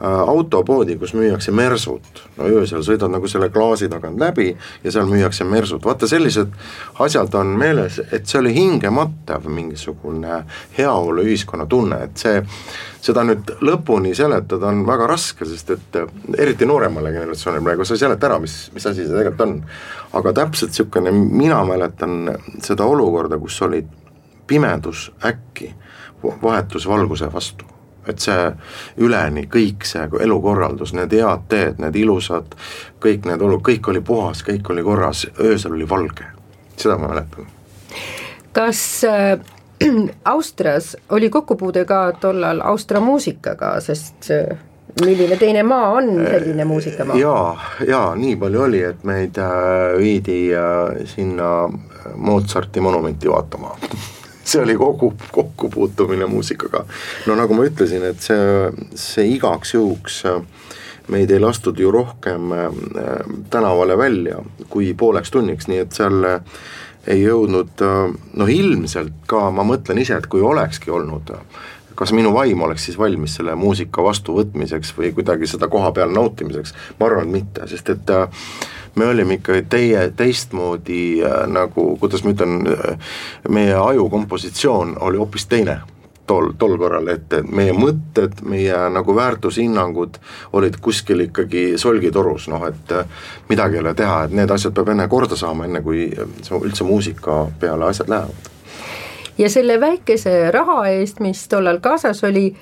autopoodi, 0.00 0.96
kus 0.96 1.12
müüakse 1.14 1.52
mersut, 1.52 2.22
no 2.38 2.46
öösel 2.48 2.80
sõidad 2.84 3.12
nagu 3.12 3.28
selle 3.28 3.50
klaasi 3.52 3.88
tagant 3.92 4.20
läbi 4.20 4.48
ja 4.84 4.92
seal 4.92 5.08
müüakse 5.10 5.44
mersut, 5.44 5.84
vaata 5.84 6.08
sellised 6.08 6.54
asjad 7.04 7.34
on 7.36 7.52
meeles, 7.60 7.98
et 8.08 8.24
see 8.26 8.38
oli 8.40 8.54
hingematav 8.56 9.44
mingisugune 9.52 10.42
heaoluühiskonna 10.78 11.66
tunne, 11.68 11.98
et 12.06 12.22
see 12.22 12.40
seda 13.04 13.24
nüüd 13.28 13.52
lõpuni 13.64 14.14
seletada 14.16 14.70
on 14.72 14.86
väga 14.88 15.08
raske, 15.10 15.44
sest 15.48 15.74
et 15.76 15.98
äh, 16.00 16.08
eriti 16.38 16.68
nooremale 16.68 17.12
generatsioonile 17.12 17.64
praegu 17.64 17.84
sa 17.84 17.96
ei 17.96 18.04
seleta 18.04 18.30
ära, 18.30 18.38
mis, 18.40 18.56
mis 18.72 18.86
asi 18.88 19.04
see 19.04 19.12
tegelikult 19.12 19.44
on. 19.46 19.58
aga 20.16 20.32
täpselt 20.40 20.72
niisugune, 20.72 21.12
mina 21.12 21.60
mäletan 21.64 22.38
seda 22.64 22.88
olukorda, 22.88 23.38
kus 23.38 23.60
oli 23.62 23.84
pimedus 24.46 25.10
äkki 25.24 25.74
vahetus 26.22 26.88
valguse 26.88 27.32
vastu 27.32 27.68
et 28.08 28.18
see 28.18 28.50
üleni 29.04 29.46
kõik 29.50 29.84
see 29.88 30.08
elukorraldus, 30.24 30.94
need 30.96 31.12
head 31.12 31.46
teed, 31.48 31.78
need 31.82 31.96
ilusad, 32.00 32.56
kõik 33.02 33.28
need 33.28 33.42
olud, 33.42 33.62
kõik 33.66 33.88
oli 33.92 34.00
puhas, 34.00 34.44
kõik 34.46 34.70
oli 34.72 34.84
korras, 34.86 35.26
öösel 35.40 35.76
oli 35.76 35.88
valge, 35.88 36.26
seda 36.76 36.98
ma 36.98 37.12
mäletan. 37.14 37.48
kas 38.52 39.04
äh 39.04 39.38
Austrias 40.24 40.96
oli 41.08 41.30
kokkupuude 41.30 41.84
ka 41.84 42.12
tollal 42.12 42.60
Austria 42.64 43.00
muusikaga, 43.00 43.80
sest 43.80 44.30
milline 45.04 45.36
teine 45.36 45.62
maa 45.62 45.90
on 45.90 46.10
selline 46.30 46.64
muusikamaa? 46.64 47.16
jaa, 47.16 47.60
jaa, 47.88 48.14
nii 48.14 48.36
palju 48.36 48.62
oli, 48.62 48.82
et 48.84 49.04
meid 49.04 49.38
äh, 49.38 49.98
viidi 49.98 50.40
äh, 50.54 51.04
sinna 51.04 51.70
Mozarti 52.14 52.80
monumenti 52.80 53.30
vaatama 53.30 53.76
see 54.44 54.62
oli 54.62 54.76
kogu 54.78 55.12
kokkupuutumine 55.32 56.26
muusikaga. 56.26 56.84
no 57.26 57.36
nagu 57.38 57.54
ma 57.54 57.66
ütlesin, 57.68 58.04
et 58.10 58.20
see, 58.24 58.70
see 58.94 59.26
igaks 59.36 59.74
juhuks 59.74 60.22
äh, 60.30 60.40
meid 61.10 61.30
ei 61.30 61.40
lastud 61.42 61.78
ju 61.78 61.90
rohkem 61.90 62.52
tänavale 63.50 63.96
välja 63.98 64.38
kui 64.70 64.94
pooleks 64.94 65.30
tunniks, 65.30 65.66
nii 65.68 65.82
et 65.82 65.96
seal 65.96 66.22
ei 67.10 67.22
jõudnud 67.24 67.82
noh, 67.82 68.52
ilmselt 68.52 69.24
ka 69.26 69.48
ma 69.50 69.64
mõtlen 69.66 69.98
ise, 69.98 70.20
et 70.20 70.28
kui 70.30 70.42
olekski 70.44 70.92
olnud, 70.94 71.32
kas 71.98 72.12
minu 72.16 72.32
vaim 72.32 72.62
oleks 72.62 72.86
siis 72.88 72.98
valmis 72.98 73.34
selle 73.36 73.54
muusika 73.58 74.04
vastuvõtmiseks 74.04 74.94
või 74.96 75.10
kuidagi 75.16 75.48
seda 75.50 75.68
koha 75.72 75.90
peal 75.96 76.12
nautimiseks, 76.16 76.74
ma 77.00 77.08
arvan, 77.08 77.28
et 77.28 77.40
mitte, 77.40 77.66
sest 77.68 77.90
et 77.96 78.12
äh, 78.14 78.46
me 78.94 79.06
olime 79.06 79.38
ikka 79.38 79.60
teie, 79.68 80.10
teistmoodi 80.16 81.22
äh, 81.24 81.46
nagu, 81.46 81.96
kuidas 82.00 82.24
ma 82.24 82.34
ütlen, 82.34 82.60
äh, 82.66 83.14
meie 83.48 83.74
aju 83.74 84.08
kompositsioon 84.10 84.96
oli 85.00 85.18
hoopis 85.18 85.46
teine 85.46 85.80
tol, 86.30 86.52
tol 86.58 86.76
korral, 86.78 87.08
et 87.10 87.34
meie 87.50 87.74
mõtted, 87.74 88.40
meie 88.46 88.76
nagu 88.94 89.14
väärtushinnangud 89.16 90.20
olid 90.58 90.78
kuskil 90.82 91.26
ikkagi 91.26 91.64
solgitorus, 91.80 92.46
noh 92.52 92.66
et 92.68 92.94
äh, 92.94 93.24
midagi 93.50 93.78
ei 93.78 93.84
ole 93.84 93.94
teha, 93.98 94.24
et 94.26 94.36
need 94.38 94.54
asjad 94.54 94.76
peab 94.76 94.92
enne 94.94 95.08
korda 95.10 95.38
saama, 95.38 95.66
enne 95.66 95.82
kui 95.86 96.08
üldse 96.60 96.86
muusika 96.86 97.42
peale 97.60 97.90
asjad 97.90 98.12
lähevad. 98.12 98.50
ja 99.38 99.50
selle 99.50 99.80
väikese 99.80 100.50
raha 100.54 100.84
eest, 100.92 101.20
mis 101.24 101.46
tollal 101.48 101.80
kaasas 101.82 102.24
oli, 102.24 102.52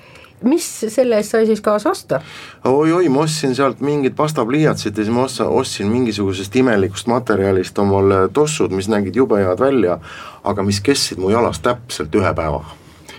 mis 0.43 0.67
selle 0.87 1.19
eest 1.19 1.35
sai 1.35 1.45
siis 1.49 1.61
kaasa 1.61 1.91
osta 1.91 2.21
oi,? 2.63 2.71
oi-oi, 2.71 3.09
ma 3.09 3.23
ostsin 3.25 3.55
sealt 3.55 3.81
mingid 3.85 4.15
pastapliiatsid 4.17 4.97
ja 4.97 5.05
siis 5.05 5.15
ma 5.15 5.27
ostsin 5.47 5.87
mingisugusest 5.91 6.55
imelikust 6.55 7.07
materjalist 7.11 7.79
omale 7.79 8.27
tossud, 8.33 8.71
mis 8.75 8.89
nägid 8.91 9.15
jube 9.15 9.41
head 9.43 9.59
välja, 9.59 9.99
aga 10.43 10.63
mis 10.63 10.81
kestsid 10.81 11.19
mu 11.19 11.33
jalas 11.33 11.59
täpselt 11.65 12.15
ühe 12.15 12.33
päeva 12.35 12.63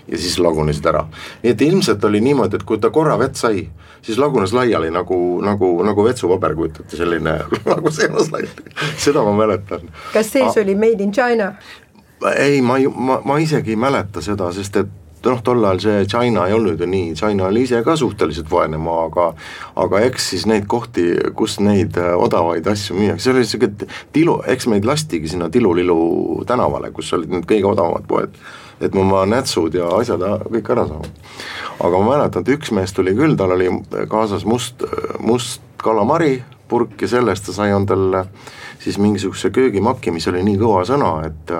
ja 0.07 0.17
siis 0.17 0.39
lagunesid 0.39 0.85
ära. 0.85 1.05
nii 1.43 1.51
et 1.51 1.61
ilmselt 1.61 2.03
oli 2.03 2.21
niimoodi, 2.21 2.59
et 2.59 2.63
kui 2.67 2.79
ta 2.81 2.89
korra 2.89 3.17
vett 3.19 3.35
sai, 3.39 3.67
siis 4.01 4.17
lagunes 4.17 4.53
laiali 4.53 4.91
nagu, 4.91 5.17
nagu, 5.45 5.71
nagu 5.85 6.05
vetsupaber, 6.05 6.55
kujutate, 6.55 6.97
selline 6.97 7.37
nagu 7.73 7.91
seenas 7.91 8.31
laiali, 8.31 8.73
seda 8.97 9.23
ma 9.23 9.35
mäletan. 9.37 9.87
kas 10.13 10.33
sees 10.33 10.57
A 10.57 10.61
oli 10.61 10.75
made 10.75 11.03
in 11.03 11.11
China? 11.11 11.53
ei, 12.35 12.61
ma 12.61 12.77
ei, 12.77 12.87
ma, 12.87 13.21
ma 13.25 13.37
isegi 13.37 13.75
ei 13.75 13.79
mäleta 13.79 14.21
seda, 14.21 14.51
sest 14.53 14.81
et 14.83 14.97
noh, 15.25 15.41
tol 15.45 15.65
ajal 15.65 15.81
see 15.83 16.05
China 16.09 16.47
ei 16.47 16.55
olnud 16.57 16.81
ju 16.81 16.87
nii, 16.89 17.13
China 17.19 17.47
oli 17.49 17.65
ise 17.67 17.83
ka 17.85 17.95
suhteliselt 17.99 18.49
vaene 18.51 18.79
maa, 18.81 19.05
aga 19.09 19.27
aga 19.83 20.01
eks 20.07 20.31
siis 20.33 20.47
neid 20.49 20.65
kohti, 20.71 21.07
kus 21.37 21.59
neid 21.61 21.99
äh, 22.01 22.13
odavaid 22.17 22.67
asju 22.67 22.97
müüakse, 22.97 23.27
see 23.27 23.35
oli 23.35 23.45
niisugune 23.45 23.89
tilu, 24.15 24.39
eks 24.55 24.67
meid 24.71 24.87
lastigi 24.87 25.31
sinna 25.31 25.49
Tilulilu 25.51 26.43
tänavale, 26.47 26.91
kus 26.95 27.13
olid 27.17 27.33
need 27.33 27.47
kõige 27.49 27.69
odavamad 27.73 28.07
poed 28.09 28.41
et 28.81 28.95
ma 28.97 29.03
oma 29.03 29.25
nätsud 29.29 29.75
ja 29.77 29.89
asjad 29.99 30.23
kõik 30.49 30.71
ära 30.73 30.87
saan. 30.89 31.05
aga 31.79 31.99
ma 31.99 32.15
mäletan, 32.15 32.41
et 32.41 32.55
üks 32.55 32.71
mees 32.73 32.93
tuli 32.97 33.13
küll, 33.17 33.37
tal 33.37 33.53
oli 33.53 33.69
kaasas 34.09 34.45
must, 34.45 34.81
must 35.21 35.61
kalamari 35.81 36.39
purk 36.69 37.01
ja 37.01 37.09
sellest 37.11 37.45
ta 37.45 37.55
sai 37.55 37.73
endale 37.75 38.25
siis 38.81 38.97
mingisuguse 38.97 39.51
köögimaki, 39.53 40.13
mis 40.13 40.27
oli 40.31 40.41
nii 40.45 40.57
kõva 40.61 40.81
sõna, 40.87 41.13
et 41.27 41.53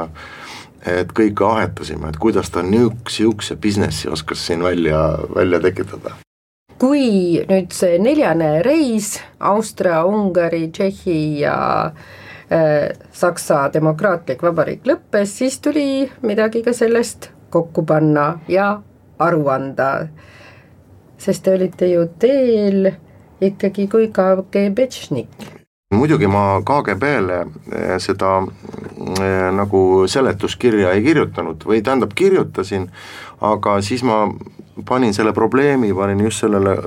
et 0.85 1.13
kõik 1.13 1.41
ahetasime, 1.45 2.09
et 2.09 2.17
kuidas 2.17 2.49
ta 2.49 2.63
niisuguse, 2.65 3.15
sihukese 3.15 3.55
businessi 3.61 4.09
oskas 4.09 4.47
siin 4.47 4.63
välja, 4.63 5.01
välja 5.35 5.59
tekitada 5.61 6.17
kui 6.81 7.37
nüüd 7.45 7.73
see 7.77 7.99
neljane 8.01 8.63
reis 8.65 9.13
Austria, 9.51 10.01
Ungari, 10.09 10.63
Tšehhi 10.73 11.43
ja 11.43 11.57
äh, 11.85 12.89
Saksa 13.13 13.67
Demokraatlik 13.73 14.41
Vabariik 14.41 14.89
lõppes, 14.89 15.35
siis 15.37 15.59
tuli 15.61 16.09
midagi 16.25 16.63
ka 16.65 16.73
sellest 16.73 17.29
kokku 17.53 17.85
panna 17.85 18.31
ja 18.49 18.73
aru 19.21 19.47
anda. 19.53 20.07
sest 21.21 21.43
te 21.45 21.53
olite 21.53 21.85
ju 21.85 22.07
teel 22.17 22.89
ikkagi 23.45 23.85
kui 23.87 24.07
KGB-tšnik 24.09 25.60
muidugi 25.91 26.27
ma 26.27 26.61
KGB-le 26.65 27.41
eh, 27.41 27.97
seda 27.99 28.37
äh, 28.41 29.49
nagu 29.55 30.07
seletuskirja 30.07 30.95
ei 30.95 31.03
kirjutanud 31.03 31.65
või 31.67 31.81
tähendab, 31.83 32.15
kirjutasin, 32.15 32.87
aga 33.43 33.79
siis 33.83 34.03
ma 34.07 34.23
panin 34.87 35.13
selle 35.13 35.33
probleemi, 35.35 35.91
panin 35.93 36.23
just 36.23 36.45
sellele 36.45 36.77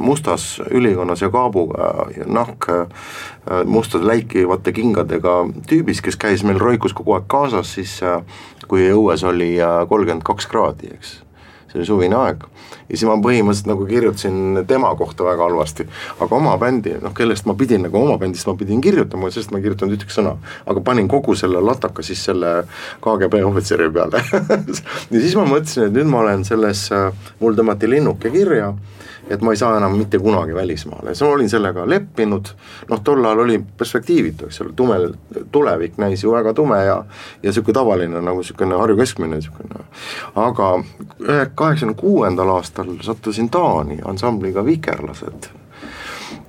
mustas 0.00 0.62
ülikonnas 0.70 1.22
ja 1.22 1.30
kaabuga 1.30 2.08
nahk 2.26 2.70
äh, 2.72 2.86
mustade 3.64 4.08
läikivate 4.08 4.72
kingadega 4.72 5.36
tüübis, 5.68 6.00
kes 6.02 6.16
käis 6.16 6.44
meil 6.44 6.60
Roikus 6.60 6.96
kogu 6.96 7.18
aeg 7.18 7.28
kaasas, 7.28 7.76
siis 7.76 8.00
kui 8.68 8.88
õues 8.88 9.26
oli 9.28 9.52
kolmkümmend 9.88 10.24
kaks 10.24 10.48
kraadi, 10.48 10.94
eks 10.96 11.18
see 11.74 11.82
oli 11.82 11.86
suvine 11.86 12.16
aeg. 12.16 12.44
Ja 12.88 12.96
siis 12.96 13.06
ma 13.08 13.16
põhimõtteliselt 13.22 13.70
nagu 13.70 13.86
kirjutasin 13.88 14.64
tema 14.68 14.90
kohta 14.98 15.26
väga 15.26 15.48
halvasti, 15.48 15.86
aga 16.20 16.36
oma 16.36 16.56
bändi, 16.60 16.96
noh 17.02 17.14
kellest 17.16 17.48
ma 17.48 17.56
pidin 17.58 17.86
nagu 17.86 18.00
oma 18.00 18.18
bändist 18.20 18.48
ma 18.50 18.56
pidin 18.58 18.82
kirjutama, 18.84 19.30
sest 19.34 19.52
ma 19.52 19.60
ei 19.60 19.66
kirjutanud 19.66 19.96
ühtegi 19.96 20.16
sõna. 20.16 20.36
aga 20.66 20.80
panin 20.84 21.08
kogu 21.08 21.34
selle 21.38 21.60
lataka 21.64 22.02
siis 22.02 22.24
selle 22.24 22.54
KGB 23.04 23.44
ohvitseri 23.44 23.90
peale. 23.92 24.24
Ja 25.14 25.20
siis 25.20 25.34
ma 25.36 25.44
mõtlesin, 25.46 25.88
et 25.88 25.94
nüüd 25.94 26.08
ma 26.10 26.20
olen 26.22 26.44
selles, 26.46 26.86
mul 27.40 27.56
tõmmati 27.56 27.88
linnuke 27.90 28.30
kirja 28.34 28.72
et 29.30 29.42
ma 29.42 29.52
ei 29.52 29.56
saa 29.56 29.76
enam 29.76 29.96
mitte 29.98 30.18
kunagi 30.18 30.54
välismaale, 30.54 31.14
siis 31.14 31.24
ma 31.24 31.34
olin 31.34 31.50
sellega 31.50 31.86
leppinud, 31.88 32.50
noh 32.90 33.02
tol 33.04 33.24
ajal 33.24 33.44
oli 33.46 33.58
perspektiivitu, 33.78 34.48
eks 34.50 34.60
ole, 34.60 34.72
tume, 34.76 34.98
tulevik 35.52 35.98
näis 35.98 36.24
ju 36.24 36.32
väga 36.32 36.54
tume 36.54 36.78
ja 36.84 36.96
ja 37.42 37.48
niisugune 37.48 37.74
tavaline 37.74 38.20
nagu 38.20 38.42
niisugune 38.42 38.76
Harju 38.78 38.96
keskmine 38.96 39.36
niisugune, 39.40 39.84
aga 40.34 40.70
kaheksakümne 41.54 41.94
kuuendal 42.00 42.48
aastal 42.56 42.96
sattusin 43.02 43.50
Taani 43.50 43.98
ansambliga 44.04 44.64
Vikerlased, 44.64 45.48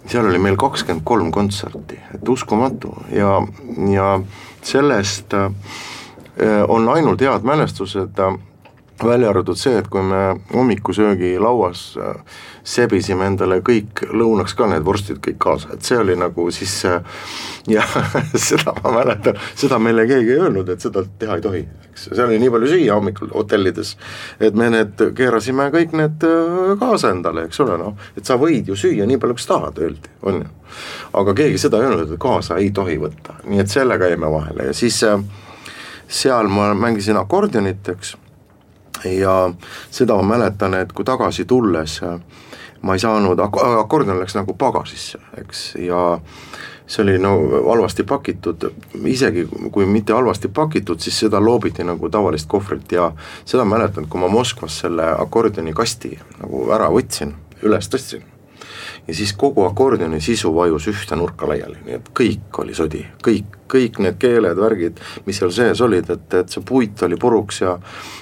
seal 0.08 0.26
oli 0.30 0.40
meil 0.40 0.58
kakskümmend 0.60 1.06
kolm 1.08 1.32
kontserti, 1.32 2.00
et 2.16 2.30
uskumatu. 2.30 2.94
Ja, 3.12 3.40
ja 3.92 4.20
sellest 4.66 5.34
äh, 5.34 5.52
on 6.68 6.90
ainult 6.90 7.22
head 7.22 7.48
mälestused 7.48 8.20
äh, 8.20 8.38
välja 9.04 9.30
arvatud 9.30 9.58
see, 9.60 9.78
et 9.78 9.88
kui 9.92 10.04
me 10.04 10.22
hommikusöögilauas 10.54 11.82
äh, 12.00 12.38
sebisime 12.64 13.28
endale 13.30 13.60
kõik 13.66 14.06
lõunaks 14.10 14.56
ka 14.58 14.68
need 14.72 14.86
vorstid 14.86 15.20
kõik 15.24 15.38
kaasa, 15.42 15.76
et 15.76 15.86
see 15.86 15.98
oli 16.00 16.16
nagu 16.20 16.48
siis 16.56 16.74
jah, 17.76 17.98
seda 18.34 18.76
ma 18.82 18.94
mäletan, 19.00 19.40
seda 19.56 19.80
meile 19.82 20.08
keegi 20.10 20.36
ei 20.36 20.42
öelnud, 20.46 20.70
et 20.72 20.82
seda 20.86 21.04
teha 21.20 21.38
ei 21.40 21.46
tohi, 21.46 21.64
eks, 21.92 22.10
seal 22.12 22.26
oli 22.30 22.40
nii 22.42 22.54
palju 22.56 22.72
süüa 22.72 22.98
hommikul 22.98 23.32
hotellides, 23.36 23.96
et 24.40 24.58
me 24.58 24.72
need 24.74 25.06
keerasime 25.18 25.70
kõik 25.76 25.96
need 26.00 26.28
äh, 26.28 26.74
kaasa 26.82 27.14
endale, 27.16 27.48
eks 27.50 27.62
ole, 27.66 27.78
noh, 27.82 27.96
et 28.16 28.26
sa 28.26 28.40
võid 28.42 28.72
ju 28.72 28.80
süüa 28.80 29.08
nii 29.10 29.22
palju, 29.22 29.38
kui 29.38 29.46
sa 29.46 29.56
tahad, 29.56 29.82
öeldi, 29.86 30.14
on 30.24 30.44
ju. 30.44 30.52
aga 31.22 31.38
keegi 31.38 31.62
seda 31.62 31.82
ei 31.82 31.90
öelnud, 31.90 32.12
et 32.16 32.22
kaasa 32.22 32.60
ei 32.64 32.72
tohi 32.76 33.00
võtta, 33.02 33.42
nii 33.46 33.64
et 33.64 33.72
sellega 33.72 34.10
jäime 34.12 34.32
vahele. 34.32 34.72
Ja 34.72 34.76
siis 34.76 35.04
äh, 35.04 35.20
seal 36.08 36.48
ma 36.52 36.74
mängisin 36.78 37.18
akordionit, 37.20 37.88
eks 37.94 38.16
ja 39.04 39.54
seda 39.92 40.16
ma 40.16 40.36
mäletan, 40.36 40.74
et 40.74 40.94
kui 40.94 41.06
tagasi 41.06 41.46
tulles 41.46 42.00
ma 42.86 42.94
ei 42.94 43.00
saanud, 43.02 43.40
akordion 43.80 44.20
läks 44.20 44.36
nagu 44.38 44.54
pagasisse, 44.54 45.18
eks, 45.42 45.64
ja 45.82 46.20
see 46.86 47.02
oli 47.04 47.16
no 47.18 47.32
halvasti 47.66 48.04
pakitud, 48.06 48.68
isegi 49.10 49.48
kui 49.74 49.88
mitte 49.90 50.14
halvasti 50.14 50.52
pakitud, 50.54 51.02
siis 51.02 51.18
seda 51.26 51.42
loobiti 51.42 51.84
nagu 51.84 52.10
tavalist 52.14 52.50
kohvrit 52.52 52.92
ja 52.92 53.10
seda 53.46 53.66
mäletan, 53.66 54.06
kui 54.10 54.22
ma 54.22 54.30
Moskvas 54.30 54.80
selle 54.86 55.10
akordioni 55.18 55.74
kasti 55.74 56.14
nagu 56.44 56.68
ära 56.78 56.92
võtsin, 56.94 57.34
üles 57.66 57.90
tõstsin 57.90 58.35
ja 59.08 59.16
siis 59.16 59.34
kogu 59.38 59.66
akordioni 59.66 60.22
sisu 60.22 60.54
vajus 60.56 60.88
ühte 60.92 61.18
nurka 61.20 61.48
laiali, 61.50 61.78
nii 61.86 61.98
et 62.00 62.10
kõik 62.18 62.60
oli 62.64 62.76
sodi, 62.78 63.04
kõik, 63.26 63.60
kõik 63.72 64.00
need 64.02 64.18
keeled, 64.22 64.58
värgid, 64.58 65.02
mis 65.26 65.40
seal 65.42 65.54
sees 65.54 65.82
olid, 65.86 66.10
et, 66.10 66.28
et 66.34 66.50
see 66.50 66.66
puit 66.66 67.06
oli 67.06 67.20
puruks 67.22 67.62
ja 67.62 67.78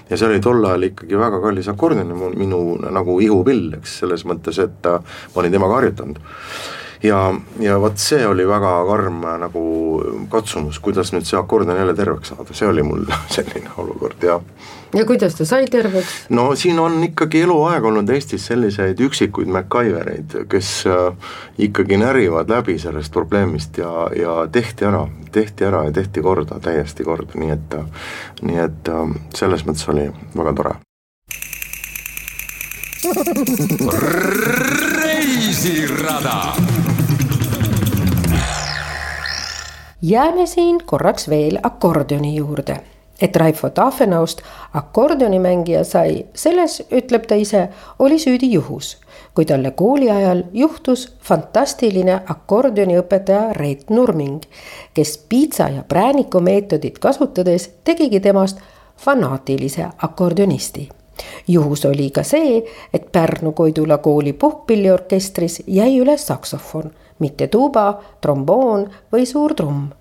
ja 0.10 0.18
see 0.18 0.28
oli 0.28 0.44
tol 0.44 0.64
ajal 0.66 0.90
ikkagi 0.90 1.18
väga 1.18 1.40
kallis 1.42 1.70
akordion, 1.72 2.14
minu 2.38 2.62
nagu 2.84 3.18
ihupill, 3.24 3.72
eks, 3.80 4.00
selles 4.04 4.26
mõttes, 4.30 4.60
et 4.62 4.90
ma 4.90 5.42
olin 5.42 5.54
temaga 5.54 5.80
harjutanud. 5.80 6.20
Ja, 7.04 7.18
ja 7.60 7.80
vot 7.84 8.00
see 8.00 8.22
oli 8.28 8.46
väga 8.48 8.78
karm 8.88 9.26
nagu 9.42 9.64
katsumus, 10.32 10.80
kuidas 10.84 11.12
nüüd 11.12 11.28
see 11.28 11.40
akordion 11.40 11.80
jälle 11.80 11.96
terveks 11.98 12.32
saada, 12.32 12.56
see 12.56 12.70
oli 12.70 12.86
mul 12.88 13.04
selline 13.36 13.74
olukord 13.78 14.24
ja 14.24 14.40
ja 14.94 15.06
kuidas 15.06 15.36
ta 15.36 15.46
sai 15.46 15.66
terveks? 15.72 16.26
no 16.30 16.56
siin 16.56 16.80
on 16.80 17.04
ikkagi 17.04 17.42
eluaeg 17.42 17.86
olnud 17.86 18.10
Eestis 18.10 18.46
selliseid 18.46 19.00
üksikuid 19.00 19.50
MacGyvereid, 19.52 20.38
kes 20.50 20.72
äh, 20.88 21.34
ikkagi 21.58 21.98
närivad 21.98 22.50
läbi 22.50 22.78
sellest 22.80 23.14
probleemist 23.14 23.78
ja, 23.78 24.08
ja 24.20 24.38
tehti 24.52 24.86
ära, 24.86 25.08
tehti 25.32 25.66
ära 25.66 25.84
ja 25.88 25.92
tehti 25.92 26.22
korda, 26.22 26.60
täiesti 26.62 27.04
korda, 27.04 27.40
nii 27.40 27.54
et, 27.56 27.78
nii 28.42 28.64
et 28.68 28.94
äh, 28.94 29.16
selles 29.36 29.66
mõttes 29.68 29.90
oli 29.94 30.10
väga 30.38 30.54
tore. 30.62 30.76
reisirada 35.04 36.38
jääme 40.02 40.46
siin 40.48 40.80
korraks 40.86 41.30
veel 41.30 41.60
akordioni 41.64 42.36
juurde 42.36 42.80
et 43.24 43.36
Raifo 43.36 43.70
Tafenaust 43.70 44.42
akordionimängija 44.74 45.84
sai, 45.88 46.26
selles, 46.36 46.82
ütleb 46.92 47.28
ta 47.28 47.38
ise, 47.40 47.68
oli 48.00 48.20
süüdi 48.20 48.50
juhus, 48.52 48.98
kui 49.34 49.48
talle 49.48 49.72
kooli 49.72 50.10
ajal 50.12 50.44
juhtus 50.54 51.06
fantastiline 51.24 52.20
akordioniõpetaja 52.36 53.54
Reet 53.56 53.90
Nurming, 53.90 54.44
kes 54.94 55.16
piitsa 55.30 55.70
ja 55.72 55.86
prääniku 55.88 56.44
meetodit 56.44 57.00
kasutades 57.00 57.70
tegigi 57.84 58.20
temast 58.20 58.60
fanaatilise 59.00 59.88
akordionisti. 60.04 60.90
Juhus 61.48 61.86
oli 61.86 62.10
ka 62.12 62.24
see, 62.28 62.60
et 62.94 63.12
Pärnu 63.12 63.52
Koidula 63.56 63.98
kooli 64.04 64.34
puhkpilliorkestris 64.34 65.62
jäi 65.68 65.96
üles 66.02 66.28
saksofon, 66.28 66.92
mitte 67.20 67.48
tuuba, 67.48 68.02
tromboon 68.22 68.90
või 69.14 69.28
suur 69.30 69.54
trumm 69.56 69.92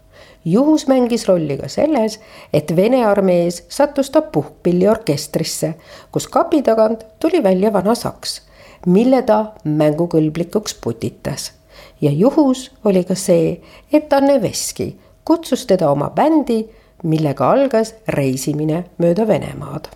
juhus 0.45 0.87
mängis 0.89 1.29
rolli 1.29 1.57
ka 1.59 1.69
selles, 1.69 2.21
et 2.53 2.77
Vene 2.77 3.05
armees 3.07 3.63
sattus 3.69 4.11
ta 4.11 4.23
puhkpilliorkestrisse, 4.23 5.75
kus 6.13 6.29
kapi 6.29 6.63
tagant 6.63 7.07
tuli 7.21 7.43
välja 7.43 7.73
vana 7.73 7.95
saks, 7.95 8.43
mille 8.87 9.23
ta 9.23 9.53
mängukõlblikuks 9.65 10.79
putitas. 10.83 11.53
ja 12.01 12.11
juhus 12.11 12.71
oli 12.85 13.05
ka 13.05 13.15
see, 13.15 13.61
et 13.93 14.13
Anne 14.13 14.43
Veski 14.43 14.97
kutsus 15.25 15.67
teda 15.67 15.91
oma 15.91 16.11
bändi, 16.11 16.67
millega 17.03 17.51
algas 17.51 17.95
reisimine 18.09 18.85
mööda 18.99 19.27
Venemaad 19.27 19.89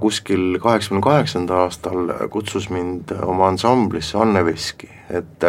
kuskil 0.00 0.58
kaheksakümne 0.62 1.02
kaheksandal 1.02 1.66
aastal 1.66 2.12
kutsus 2.30 2.70
mind 2.70 3.10
oma 3.26 3.48
ansamblisse 3.50 4.18
Anne 4.18 4.44
Veski, 4.44 4.88
et, 5.10 5.44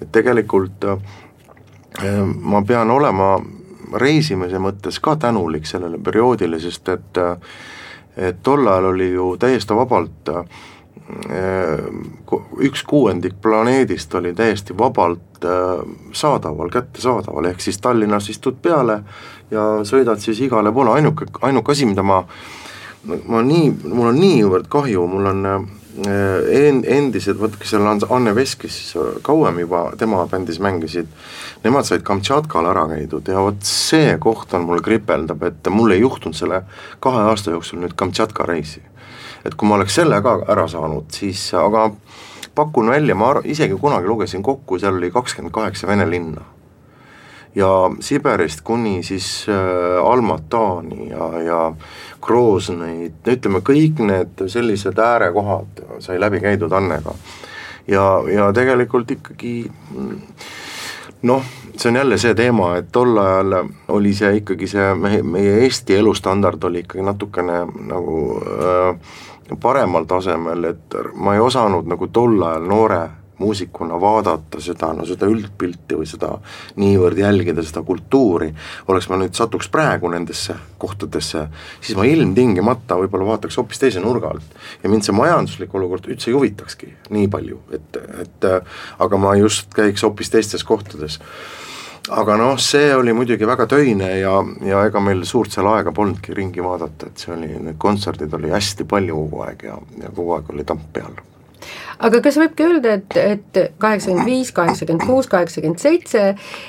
et 0.00 0.12
tegelikult 0.12 0.86
eh, 0.88 2.22
ma 2.24 2.62
pean 2.66 2.90
olema 2.90 3.34
reisimise 3.94 4.58
mõttes 4.58 5.00
ka 5.00 5.16
tänulik 5.16 5.66
sellele 5.66 5.98
perioodile, 5.98 6.60
sest 6.60 6.88
et 6.88 7.22
et 8.16 8.42
tol 8.44 8.66
ajal 8.68 8.90
oli 8.90 9.06
ju 9.12 9.36
täiesti 9.40 9.74
vabalt 9.74 10.28
eh, 10.28 11.84
üks 12.60 12.82
kuuendik 12.84 13.38
planeedist 13.40 14.14
oli 14.14 14.34
täiesti 14.36 14.76
vabalt 14.78 15.44
eh, 15.44 15.84
saadaval, 16.12 16.68
kättesaadaval, 16.70 17.48
ehk 17.48 17.60
siis 17.60 17.80
Tallinnas 17.80 18.28
istud 18.28 18.60
peale 18.62 19.00
ja 19.50 19.64
sõidad 19.88 20.20
siis 20.20 20.40
igale 20.44 20.72
poole, 20.72 20.92
ainuke, 20.98 21.30
ainuke 21.40 21.72
asi, 21.72 21.88
mida 21.88 22.04
ma 22.04 22.24
ma 23.02 23.40
nii, 23.42 23.70
mul 23.90 24.12
on 24.12 24.20
niivõrd 24.20 24.68
kahju, 24.70 25.06
mul 25.10 25.26
on 25.26 25.46
endised, 25.92 27.36
vot 27.40 27.56
kes 27.58 27.74
seal 27.74 27.86
Anne 27.86 28.34
Veskis 28.34 28.76
siis 28.78 28.94
äh, 28.96 29.18
kauem 29.22 29.58
juba 29.60 29.84
tema 29.98 30.24
bändis 30.30 30.60
mängisid, 30.62 31.10
nemad 31.64 31.88
said 31.88 32.04
Kamtšatkal 32.06 32.68
ära 32.70 32.86
käidud 32.94 33.28
ja 33.28 33.42
vot 33.44 33.60
see 33.66 34.16
koht 34.22 34.54
on 34.54 34.64
mul 34.68 34.80
kripeldab, 34.84 35.42
et 35.42 35.68
mul 35.70 35.92
ei 35.92 36.00
juhtunud 36.00 36.36
selle 36.36 36.62
kahe 37.00 37.26
aasta 37.28 37.52
jooksul 37.52 37.82
nüüd 37.82 37.96
Kamtšatka 37.96 38.48
reisi. 38.48 38.82
et 39.44 39.54
kui 39.54 39.68
ma 39.68 39.74
oleks 39.74 39.94
selle 39.98 40.20
ka 40.22 40.38
ära 40.54 40.68
saanud, 40.70 41.10
siis 41.12 41.50
aga 41.58 41.90
pakun 42.54 42.88
välja, 42.88 43.14
ma 43.14 43.34
isegi 43.44 43.74
kunagi 43.80 44.06
lugesin 44.06 44.42
kokku, 44.42 44.78
seal 44.78 44.96
oli 44.96 45.10
kakskümmend 45.10 45.52
kaheksa 45.52 45.86
Vene 45.86 46.10
linna 46.10 46.51
ja 47.54 47.90
Siberist 48.00 48.60
kuni 48.64 49.02
siis 49.02 49.46
äh, 49.48 50.04
Almatani 50.04 51.10
ja, 51.10 51.30
ja 51.42 51.60
Groznõid, 52.22 53.18
ütleme 53.28 53.60
kõik 53.66 54.00
need 54.06 54.44
sellised 54.48 54.98
äärekohad 54.98 55.82
sai 56.00 56.20
läbi 56.20 56.40
käidud 56.40 56.72
Annega. 56.72 57.14
ja, 57.86 58.22
ja 58.32 58.52
tegelikult 58.52 59.10
ikkagi 59.10 59.72
noh, 61.22 61.42
see 61.76 61.90
on 61.90 61.96
jälle 61.96 62.18
see 62.18 62.34
teema, 62.34 62.76
et 62.76 62.92
tol 62.92 63.18
ajal 63.18 63.58
oli 63.88 64.14
see 64.14 64.36
ikkagi 64.40 64.68
see 64.70 64.94
meie, 64.94 65.22
meie 65.22 65.58
Eesti 65.66 65.96
elustandard 65.98 66.64
oli 66.64 66.86
ikkagi 66.86 67.04
natukene 67.04 67.64
nagu 67.88 68.22
äh, 68.38 69.18
paremal 69.60 70.04
tasemel, 70.08 70.64
et 70.64 70.96
ma 71.14 71.34
ei 71.34 71.40
osanud 71.40 71.88
nagu 71.90 72.08
tol 72.08 72.40
ajal 72.42 72.68
noore 72.68 73.02
muusikuna 73.38 74.00
vaadata 74.00 74.60
seda, 74.62 74.92
no 74.96 75.06
seda 75.08 75.28
üldpilti 75.30 75.96
või 75.98 76.08
seda 76.08 76.34
niivõrd 76.80 77.18
jälgida, 77.22 77.64
seda 77.66 77.82
kultuuri, 77.86 78.52
oleks 78.92 79.08
ma 79.10 79.18
nüüd 79.20 79.34
satuks 79.38 79.70
praegu 79.72 80.10
nendesse 80.12 80.56
kohtadesse, 80.82 81.46
siis 81.80 81.98
ma 81.98 82.06
ilmtingimata 82.08 82.98
võib-olla 83.00 83.32
vaataks 83.32 83.58
hoopis 83.60 83.82
teise 83.82 84.02
nurga 84.04 84.34
alt. 84.34 84.60
ja 84.82 84.92
mind 84.92 85.06
see 85.06 85.16
majanduslik 85.16 85.74
olukord 85.74 86.06
üldse 86.10 86.30
ei 86.30 86.36
huvitakski 86.36 86.92
nii 87.10 87.32
palju, 87.32 87.62
et, 87.72 87.98
et 88.26 88.46
aga 88.98 89.18
ma 89.18 89.34
just 89.40 89.74
käiks 89.74 90.06
hoopis 90.06 90.30
teistes 90.30 90.64
kohtades 90.64 91.18
aga 92.10 92.36
noh, 92.36 92.56
see 92.58 92.90
oli 92.94 93.14
muidugi 93.14 93.46
väga 93.46 93.66
töine 93.70 94.08
ja, 94.18 94.34
ja 94.66 94.86
ega 94.88 95.00
meil 95.00 95.22
suurt 95.28 95.54
seal 95.54 95.68
aega 95.70 95.92
polnudki 95.94 96.34
ringi 96.34 96.64
vaadata, 96.64 97.10
et 97.10 97.22
see 97.22 97.34
oli, 97.34 97.52
need 97.68 97.78
kontserdid 97.82 98.32
oli 98.38 98.50
hästi 98.52 98.86
palju 98.90 99.20
kogu 99.24 99.44
aeg 99.46 99.68
ja, 99.70 99.76
ja 100.02 100.10
kogu 100.10 100.34
aeg 100.36 100.50
oli 100.54 100.66
tamp 100.66 100.88
peal 100.94 101.14
aga 102.02 102.20
kas 102.24 102.38
võibki 102.40 102.66
öelda, 102.66 102.96
et, 102.98 103.16
et 103.16 103.60
kaheksakümmend 103.82 104.26
viis, 104.28 104.52
kaheksakümmend 104.56 105.06
kuus, 105.06 105.28
kaheksakümmend 105.30 105.82
seitse, 105.82 106.24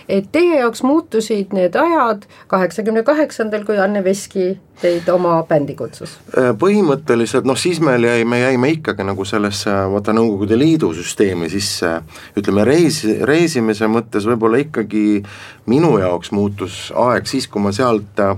et 0.09 0.29
teie 0.31 0.59
jaoks 0.59 0.83
muutusid 0.85 1.55
need 1.55 1.77
ajad 1.79 2.27
kaheksakümne 2.51 3.03
kaheksandal, 3.07 3.65
kui 3.67 3.79
Anne 3.81 4.03
Veski 4.05 4.53
teid 4.81 5.07
oma 5.13 5.35
bändi 5.49 5.75
kutsus? 5.77 6.17
Äh, 6.37 6.51
põhimõtteliselt 6.59 7.47
noh, 7.47 7.57
siis 7.59 7.81
meil 7.83 8.05
jäi, 8.07 8.25
me 8.29 8.41
jäime 8.43 8.73
ikkagi 8.75 9.05
nagu 9.07 9.25
sellesse 9.27 9.73
vaata 9.93 10.15
Nõukogude 10.15 10.57
Liidu 10.59 10.91
süsteemi 10.97 11.49
sisse, 11.53 11.95
ütleme 12.39 12.65
reis, 12.67 13.03
reisimise 13.25 13.89
mõttes 13.91 14.27
võib-olla 14.29 14.61
ikkagi 14.63 15.23
minu 15.71 15.95
jaoks 16.01 16.33
muutus 16.35 16.85
aeg 17.07 17.29
siis, 17.29 17.47
kui 17.47 17.63
ma 17.63 17.73
sealt 17.75 18.21
äh, 18.23 18.35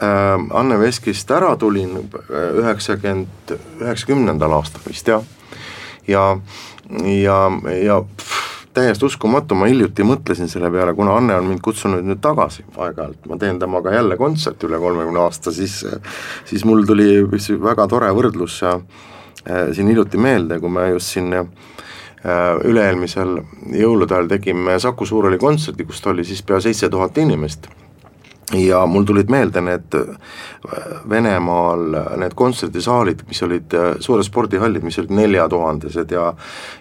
Anne 0.00 0.78
Veskist 0.80 1.30
ära 1.34 1.52
tulin 1.60 1.98
üheksakümmend, 2.00 3.52
üheksakümnendal 3.82 4.54
aastal 4.56 4.86
vist 4.88 5.10
jah 5.10 5.26
ja, 6.08 6.24
ja, 7.22 7.38
ja 7.84 7.98
pff, 8.02 8.40
täiesti 8.74 9.04
uskumatu, 9.04 9.56
ma 9.58 9.66
hiljuti 9.70 10.04
mõtlesin 10.06 10.48
selle 10.50 10.70
peale, 10.70 10.94
kuna 10.94 11.16
Anne 11.18 11.36
on 11.40 11.48
mind 11.50 11.62
kutsunud 11.64 12.06
nüüd 12.06 12.20
tagasi 12.22 12.64
aeg-ajalt, 12.76 13.26
ma 13.28 13.38
teen 13.40 13.58
temaga 13.58 13.94
jälle 13.94 14.16
kontserti 14.20 14.68
üle 14.68 14.78
kolmekümne 14.78 15.24
aasta, 15.24 15.52
siis 15.52 15.80
siis 16.48 16.64
mul 16.68 16.84
tuli 16.86 17.08
üks 17.24 17.50
väga 17.62 17.88
tore 17.90 18.10
võrdlus 18.14 18.60
äh, 18.68 18.78
siin 19.74 19.90
hiljuti 19.90 20.20
meelde, 20.22 20.60
kui 20.62 20.70
me 20.70 20.88
just 20.92 21.16
siin 21.16 21.34
äh, 21.34 21.44
üle-eelmisel 22.70 23.40
jõulude 23.74 24.14
ajal 24.14 24.30
tegime 24.36 24.78
Saku 24.80 25.08
Suurhalli 25.08 25.38
kontserdi, 25.38 25.86
kus 25.88 26.04
oli 26.06 26.24
siis 26.24 26.42
pea 26.46 26.60
seitse 26.62 26.88
tuhat 26.92 27.18
inimest 27.18 27.68
ja 28.52 28.86
mul 28.86 29.04
tulid 29.04 29.30
meelde 29.30 29.60
need 29.62 29.94
äh, 29.94 30.16
Venemaal 31.10 31.94
need 32.20 32.34
kontserdisaalid, 32.38 33.22
mis 33.28 33.42
olid 33.46 33.74
äh, 33.76 33.92
suured 34.02 34.26
spordihallid, 34.26 34.84
mis 34.84 34.98
olid 34.98 35.12
neljatuhandesed 35.14 36.10
ja 36.14 36.32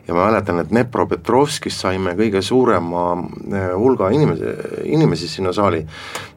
ja 0.07 0.15
ma 0.15 0.25
mäletan, 0.25 0.59
et 0.61 0.71
Dnepropetrovskis 0.71 1.77
saime 1.83 2.15
kõige 2.17 2.41
suurema 2.45 3.05
äh, 3.19 3.69
hulga 3.77 4.09
inimesi, 4.15 4.55
inimesi 4.89 5.29
sinna 5.29 5.53
saali. 5.53 5.85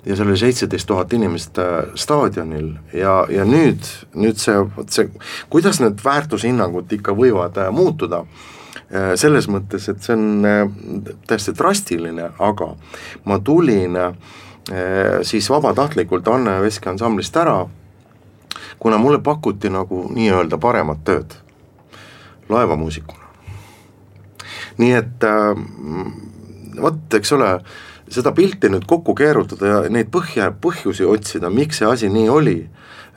Ja 0.05 0.17
seal 0.17 0.29
oli 0.29 0.39
seitseteist 0.41 0.89
tuhat 0.91 1.13
inimest 1.15 1.59
staadionil. 1.95 2.73
Ja, 2.93 3.21
ja 3.31 3.45
nüüd, 3.47 3.87
nüüd 4.19 4.41
see, 4.43 4.57
vot 4.77 4.91
see, 4.91 5.07
kuidas 5.53 5.79
need 5.81 6.03
väärtushinnangud 6.05 6.91
ikka 6.99 7.15
võivad 7.15 7.61
muutuda? 7.71 8.25
Selles 9.17 9.47
mõttes, 9.49 9.87
et 9.89 10.03
see 10.05 10.13
on 10.13 10.43
täiesti 11.25 11.55
drastiline, 11.57 12.27
aga 12.43 12.67
ma 13.25 13.39
tulin 13.41 13.95
äh, 13.97 14.11
Äh, 14.13 14.52
siis 15.27 15.49
vabatahtlikult 15.51 16.29
Anne 16.31 16.61
Veski 16.63 16.89
ansamblist 16.89 17.37
ära, 17.37 17.65
kuna 18.79 18.99
mulle 18.99 19.19
pakuti 19.19 19.71
nagu 19.71 20.05
nii-öelda 20.15 20.59
paremat 20.63 21.03
tööd 21.05 21.35
laevamuusikuna. 22.53 23.21
nii 24.79 24.93
et 24.97 25.25
äh, 25.27 25.59
vot, 26.81 27.01
eks 27.15 27.33
ole, 27.37 27.51
seda 28.13 28.33
pilti 28.37 28.71
nüüd 28.73 28.87
kokku 28.89 29.15
keerutada 29.17 29.69
ja 29.69 29.81
neid 29.93 30.09
põhja, 30.13 30.51
põhjusi 30.65 31.07
otsida, 31.09 31.51
miks 31.53 31.81
see 31.81 31.89
asi 31.89 32.11
nii 32.13 32.29
oli, 32.33 32.57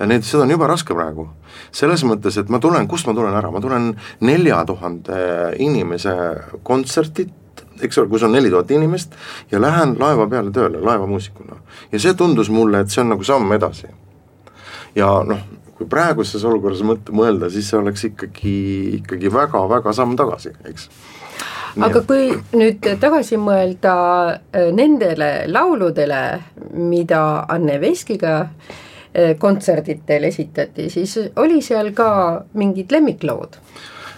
neid, 0.04 0.26
seda 0.28 0.44
on 0.44 0.54
jube 0.56 0.68
raske 0.68 0.96
praegu. 0.96 1.30
selles 1.72 2.04
mõttes, 2.04 2.38
et 2.40 2.50
ma 2.52 2.60
tulen, 2.60 2.88
kust 2.88 3.08
ma 3.08 3.16
tulen 3.16 3.36
ära, 3.36 3.52
ma 3.52 3.62
tulen 3.64 3.94
nelja 4.20 4.64
tuhande 4.68 5.20
inimese 5.60 6.16
kontsertit 6.64 7.32
eks 7.82 7.98
ole, 7.98 8.10
kus 8.10 8.24
on 8.24 8.32
neli 8.36 8.50
tuhat 8.50 8.72
inimest 8.72 9.16
ja 9.52 9.62
lähen 9.62 9.96
laeva 10.00 10.28
peale 10.32 10.52
tööle 10.52 10.82
laevamuusikuna. 10.82 11.60
ja 11.92 12.00
see 12.00 12.14
tundus 12.14 12.50
mulle, 12.50 12.80
et 12.80 12.90
see 12.90 13.02
on 13.04 13.14
nagu 13.16 13.24
samm 13.24 13.52
edasi. 13.58 13.88
ja 14.96 15.12
noh, 15.28 15.44
kui 15.76 15.88
praeguses 15.92 16.44
olukorras 16.46 16.84
mõt-, 16.88 17.12
mõelda, 17.12 17.50
siis 17.50 17.70
see 17.70 17.80
oleks 17.80 18.08
ikkagi, 18.12 18.56
ikkagi 19.02 19.34
väga-väga 19.34 19.94
samm 19.94 20.16
tagasi, 20.20 20.56
eks 20.66 20.90
aga 21.84 22.02
kui 22.08 22.30
nüüd 22.56 22.86
tagasi 23.02 23.38
mõelda 23.42 23.96
äh, 24.32 24.70
nendele 24.76 25.46
lauludele, 25.52 26.22
mida 26.80 27.22
Anne 27.52 27.80
Veskiga 27.82 28.38
äh, 28.46 29.36
kontserditel 29.40 30.30
esitati, 30.30 30.90
siis 30.94 31.18
oli 31.36 31.62
seal 31.66 31.92
ka 31.98 32.10
mingid 32.56 32.96
lemmiklood? 32.96 33.60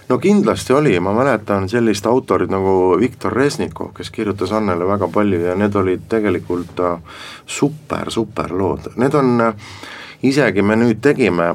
No 0.08 0.18
kindlasti 0.18 0.72
oli, 0.72 1.00
ma 1.00 1.12
mäletan 1.12 1.68
sellist 1.68 2.06
autorit 2.06 2.50
nagu 2.50 2.96
Viktor 3.00 3.32
Resnikov, 3.32 3.92
kes 3.96 4.10
kirjutas 4.10 4.52
Annele 4.52 4.88
väga 4.88 5.08
palju 5.12 5.40
ja 5.44 5.56
need 5.58 5.76
olid 5.76 6.06
tegelikult 6.08 6.80
äh, 6.80 7.00
super, 7.46 8.10
super 8.10 8.54
lood, 8.54 8.92
need 8.96 9.14
on, 9.14 9.34
äh, 9.40 9.74
isegi 10.22 10.62
me 10.62 10.78
nüüd 10.80 11.02
tegime 11.04 11.54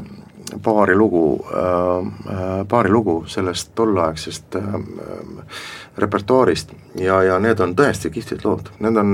paari 0.63 0.95
lugu, 0.95 1.45
äh, 1.49 2.67
paari 2.69 2.91
lugu 2.91 3.23
sellest 3.27 3.71
tolleaegsest 3.75 4.57
repertuaarist 5.97 6.71
ja, 6.97 7.19
ja 7.23 7.37
need 7.39 7.59
on 7.61 7.75
tõesti 7.77 8.09
kihvtid 8.13 8.41
lood, 8.45 8.71
need 8.81 8.97
on, 8.97 9.11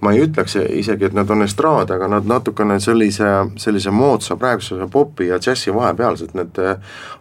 ma 0.00 0.12
ei 0.14 0.22
ütleks 0.24 0.56
isegi, 0.62 1.10
et 1.10 1.16
nad 1.16 1.28
on 1.30 1.44
estraad, 1.44 1.92
aga 1.92 2.08
nad 2.08 2.28
natukene 2.28 2.78
sellise, 2.80 3.28
sellise 3.60 3.92
moodsa 3.92 4.36
praeguse 4.40 4.88
popi 4.92 5.28
ja 5.28 5.38
džässi 5.40 5.74
vahepealsed, 5.76 6.32
need 6.38 6.62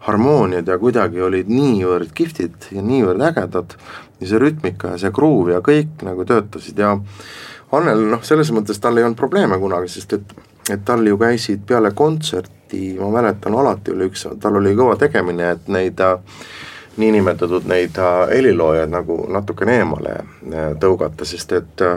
harmooniad 0.08 0.71
ja 0.71 0.80
kuidagi 0.80 1.21
olid 1.28 1.52
niivõrd 1.52 2.15
kihvtid 2.15 2.71
ja 2.75 2.86
niivõrd 2.86 3.28
ägedad 3.32 3.75
ja 4.19 4.32
see 4.32 4.39
rütmika 4.41 4.95
ja 4.95 5.04
see 5.04 5.13
gruuv 5.15 5.52
ja 5.54 5.62
kõik 5.65 6.04
nagu 6.08 6.28
töötasid 6.28 6.80
ja 6.80 6.95
Annel 7.75 8.08
noh, 8.10 8.21
selles 8.25 8.49
mõttes 8.56 8.80
tal 8.82 8.97
ei 8.97 9.06
olnud 9.06 9.19
probleeme 9.19 9.60
kunagi, 9.62 9.91
sest 9.93 10.15
et, 10.17 10.32
et 10.69 10.86
tal 10.86 11.05
ju 11.08 11.17
käisid 11.17 11.62
peale 11.67 11.91
kontserti, 11.95 12.97
ma 12.99 13.10
mäletan, 13.19 13.55
alati 13.55 13.93
oli 13.93 14.10
üks, 14.10 14.27
tal 14.41 14.60
oli 14.60 14.75
kõva 14.77 14.97
tegemine, 14.99 15.53
et 15.55 15.69
neid 15.71 16.01
äh, 16.05 16.19
niinimetatud 16.97 17.67
neid 17.69 17.97
äh, 17.97 18.25
heliloojaid 18.34 18.91
nagu 18.93 19.21
natukene 19.32 19.79
eemale 19.82 20.19
äh, 20.19 20.69
tõugata, 20.79 21.25
sest 21.25 21.58
et 21.58 21.88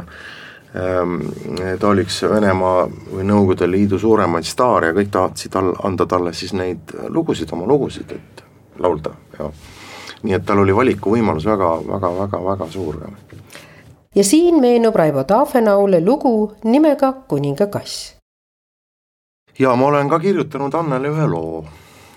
ta 0.72 1.88
oli 1.90 2.00
üks 2.06 2.22
Venemaa 2.24 2.86
või 2.88 3.26
Nõukogude 3.28 3.66
Liidu 3.68 3.98
suuremaid 4.00 4.46
staare 4.48 4.88
ja 4.88 4.94
kõik 4.96 5.10
tahtsid 5.12 5.58
all, 5.60 5.74
anda 5.84 6.06
talle 6.08 6.32
siis 6.32 6.54
neid 6.56 6.94
lugusid, 7.12 7.52
oma 7.52 7.68
lugusid, 7.68 8.14
et 8.16 8.40
laulda 8.80 9.12
ja 9.36 9.50
nii 10.22 10.36
et 10.36 10.46
tal 10.46 10.62
oli 10.62 10.74
valikuvõimalus 10.76 11.46
väga, 11.46 11.68
väga, 11.86 12.10
väga, 12.18 12.42
väga 12.44 12.68
suur. 12.70 12.98
ja 14.14 14.24
siin 14.24 14.60
meenub 14.60 14.96
Raivo 14.96 15.24
Taafenaule 15.24 16.00
lugu 16.04 16.52
nimega 16.64 17.12
Kuninga 17.28 17.66
kass. 17.66 18.21
Ja 19.58 19.76
ma 19.76 19.86
olen 19.86 20.08
ka 20.08 20.18
kirjutanud 20.20 20.74
Annele 20.74 21.12
ühe 21.12 21.26
loo. 21.26 21.64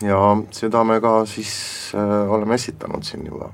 Ja 0.03 0.19
seda 0.51 0.83
me 0.83 0.99
ka 1.01 1.21
siis 1.25 1.53
äh, 1.95 2.31
oleme 2.31 2.55
esitanud 2.55 3.03
siin 3.03 3.25
juba. 3.25 3.51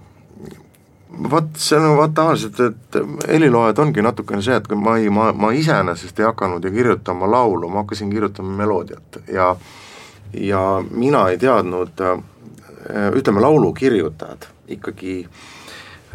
vot 1.31 1.57
see 1.59 1.77
on 1.77 1.97
vaata 1.97 2.13
tavaliselt, 2.21 2.59
et 2.59 3.27
heliloojad 3.27 3.79
ongi 3.83 4.01
natukene 4.01 4.41
see, 4.41 4.55
et 4.55 4.67
kui 4.67 4.77
ma 4.79 4.95
ei, 4.97 5.09
ma, 5.11 5.31
ma 5.35 5.51
iseenesest 5.51 6.19
ei 6.19 6.25
hakanud 6.25 6.63
ju 6.63 6.71
kirjutama 6.71 7.27
laulu, 7.31 7.69
ma 7.69 7.83
hakkasin 7.83 8.09
kirjutama 8.09 8.55
meloodiat. 8.63 9.19
Ja 9.27 9.55
ja 10.33 10.83
mina 10.91 11.29
ei 11.29 11.37
teadnud, 11.37 12.01
äh, 12.01 12.19
ütleme 13.15 13.41
laulukirjutajad 13.41 14.47
ikkagi 14.67 15.27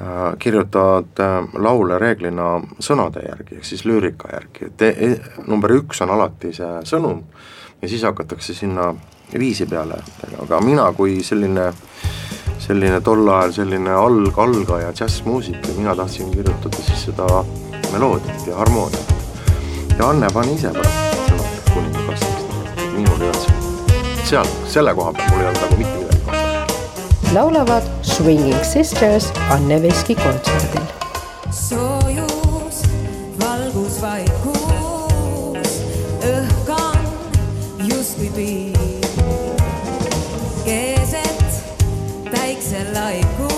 äh, 0.00 0.38
kirjutavad 0.38 1.20
äh, 1.20 1.48
laule 1.54 1.98
reeglina 1.98 2.60
sõnade 2.80 3.26
järgi, 3.28 3.60
ehk 3.60 3.64
siis 3.64 3.84
lüürika 3.84 4.32
järgi, 4.32 4.70
et 4.70 4.82
e, 4.82 5.10
number 5.46 5.76
üks 5.76 6.00
on 6.04 6.14
alati 6.16 6.52
see 6.56 6.72
sõnum 6.88 7.22
ja 7.82 7.88
siis 7.88 8.02
hakatakse 8.02 8.54
sinna 8.54 8.94
viisi 9.38 9.66
peale, 9.66 9.98
aga 10.42 10.60
mina 10.60 10.86
kui 10.92 11.22
selline, 11.24 11.72
selline 12.58 13.00
tol 13.04 13.28
ajal 13.28 13.52
selline 13.52 13.90
alg, 13.90 14.38
algaja 14.38 14.92
džässmuusik 14.92 15.68
ja 15.68 15.74
mina 15.76 15.96
tahtsin 15.96 16.30
kirjutada 16.30 16.82
siis 16.86 17.04
seda 17.10 17.44
meloodiat 17.92 18.46
ja 18.46 18.56
harmooniat. 18.56 19.14
ja 19.98 20.08
Anne 20.08 20.30
pani 20.32 20.54
ise 20.54 20.72
pärast 20.72 21.28
sõnad 21.28 21.70
kuningakastist, 21.74 22.56
minul 22.94 23.20
ei 23.20 23.30
olnud 23.30 23.44
see, 23.44 24.24
seal, 24.30 24.50
selle 24.68 24.94
koha 24.94 25.12
peal 25.12 25.30
mul 25.32 25.44
ei 25.44 25.50
olnud 25.50 25.62
nagu 25.66 25.80
mitte 25.82 25.98
midagi 25.98 26.20
kaasa. 26.30 27.34
laulavad 27.34 27.92
Swinging 28.02 28.64
Sisters 28.64 29.32
Anne 29.50 29.82
Veski 29.82 30.14
kontserdil. 30.14 30.90
soojus, 31.50 32.82
valgus, 33.40 34.02
vaikus, 34.02 34.85
justkui 38.16 38.30
piir. 38.30 38.76
keset 40.64 41.44
päikselaiku 42.30 43.55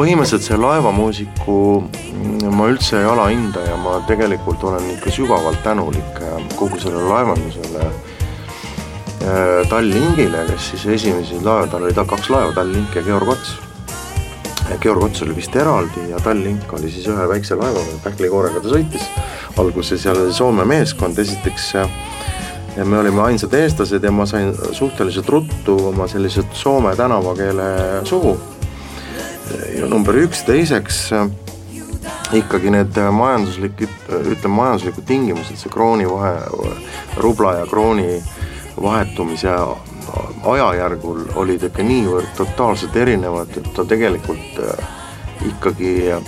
põhimõtteliselt 0.00 0.46
see 0.46 0.56
laevamuusiku 0.56 1.54
mm, 1.84 2.54
ma 2.56 2.68
üldse 2.72 3.02
ei 3.02 3.08
alahinda 3.08 3.60
ja 3.66 3.76
ma 3.76 3.98
tegelikult 4.08 4.62
olen 4.64 4.86
ikka 4.94 5.12
sügavalt 5.12 5.60
tänulik 5.64 6.20
äh, 6.24 6.38
kogu 6.56 6.78
sellele 6.80 7.04
laevandusele 7.10 7.82
äh, 7.84 9.68
Tallinkile, 9.68 10.46
kes 10.48 10.70
siis 10.72 10.86
esimesi 10.96 11.42
laeva, 11.44 11.66
tal 11.68 11.84
oli 11.84 11.96
ta 11.96 12.06
kaks 12.08 12.30
laeva, 12.32 12.54
Tallink 12.56 12.96
ja 12.96 13.02
Georg 13.04 13.34
Ots. 13.34 13.58
Georg 14.80 15.04
Ots 15.04 15.20
oli 15.26 15.36
vist 15.36 15.56
eraldi 15.58 16.06
ja 16.08 16.20
Tallink 16.24 16.72
oli 16.78 16.88
siis 16.92 17.08
ühe 17.10 17.26
väikse 17.28 17.58
laevaga, 17.60 17.98
pähklikoorega 18.06 18.62
ta 18.64 18.72
sõitis. 18.72 19.04
alguses 19.60 20.00
seal 20.00 20.22
oli 20.22 20.32
Soome 20.32 20.64
meeskond, 20.64 21.18
esiteks 21.20 21.74
äh, 21.82 21.92
ja 22.78 22.86
me 22.88 23.02
olime 23.02 23.20
ainsad 23.26 23.52
eestlased 23.58 24.00
ja 24.06 24.14
ma 24.14 24.24
sain 24.30 24.54
suhteliselt 24.72 25.28
ruttu 25.28 25.76
oma 25.90 26.08
sellised 26.08 26.56
soome 26.56 26.96
tänavakeele 26.96 27.68
suhu 28.08 28.38
number 29.88 30.16
üks, 30.20 30.42
teiseks 30.44 31.06
äh, 31.16 31.28
ikkagi 32.32 32.70
need 32.70 32.98
majanduslikud, 33.12 33.94
ütleme 34.32 34.54
majanduslikud 34.54 35.06
tingimused, 35.06 35.56
see 35.58 35.72
krooni 35.72 36.08
vahe, 36.08 36.34
rubla 37.20 37.58
ja 37.60 37.66
krooni 37.70 38.20
vahetumise 38.80 39.54
ajajärgul 40.44 41.24
olid 41.38 41.62
ikka 41.68 41.84
niivõrd 41.84 42.30
totaalselt 42.36 42.96
erinevad, 42.96 43.52
et 43.56 43.72
ta 43.76 43.84
tegelikult 43.88 44.60
äh, 44.64 44.86
ikkagi 45.50 45.94
äh, 46.12 46.22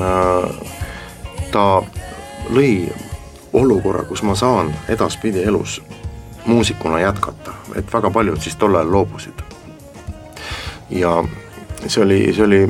äh, 0.00 0.44
ta 1.52 1.66
lõi 2.50 2.92
olukorra, 3.54 4.04
kus 4.08 4.22
ma 4.26 4.34
saan 4.38 4.74
edaspidi 4.88 5.44
elus 5.44 5.80
muusikuna 6.46 7.00
jätkata, 7.00 7.56
et 7.76 7.92
väga 7.92 8.10
paljud 8.10 8.40
siis 8.40 8.56
tol 8.60 8.74
ajal 8.76 8.92
loobusid 8.92 9.53
ja 10.94 11.24
see 11.86 12.02
oli, 12.04 12.32
see 12.32 12.44
oli, 12.44 12.62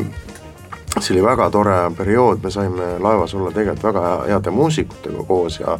see 0.98 1.14
oli 1.14 1.22
väga 1.24 1.50
tore 1.50 1.78
periood, 1.96 2.42
me 2.42 2.50
saime 2.50 2.96
laevas 2.98 3.34
olla 3.34 3.52
tegelikult 3.52 3.88
väga 3.92 4.04
heade 4.28 4.50
muusikutega 4.50 5.24
koos 5.28 5.60
ja 5.60 5.78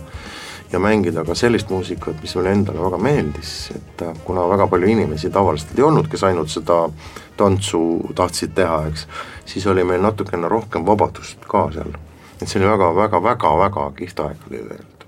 ja 0.72 0.78
mängida 0.78 1.24
ka 1.24 1.35
sellist 1.35 1.70
muusikat, 1.70 2.16
mis 2.22 2.35
mulle 2.35 2.50
endale 2.52 2.80
väga 2.83 2.98
meeldis, 2.98 3.70
et 3.76 4.02
äh, 4.02 4.16
kuna 4.24 4.48
väga 4.48 4.66
palju 4.66 4.88
inimesi 4.90 5.30
tavaliselt 5.30 5.78
ei 5.78 5.85
olnud, 5.87 6.09
kes 6.11 6.24
ainult 6.24 6.50
seda 6.50 6.88
tantsu 7.37 7.80
tahtsid 8.14 8.57
teha, 8.57 8.80
eks, 8.90 9.07
siis 9.46 9.66
oli 9.70 9.85
meil 9.85 10.02
natukene 10.02 10.48
rohkem 10.50 10.87
vabadust 10.87 11.46
ka 11.48 11.68
seal. 11.74 11.94
et 12.42 12.48
see 12.48 12.59
oli 12.61 12.68
väga-väga-väga-väga 12.72 13.87
kihvt 14.00 14.20
aeg 14.26 14.37
oli 14.50 14.59
tegelikult. 14.59 15.04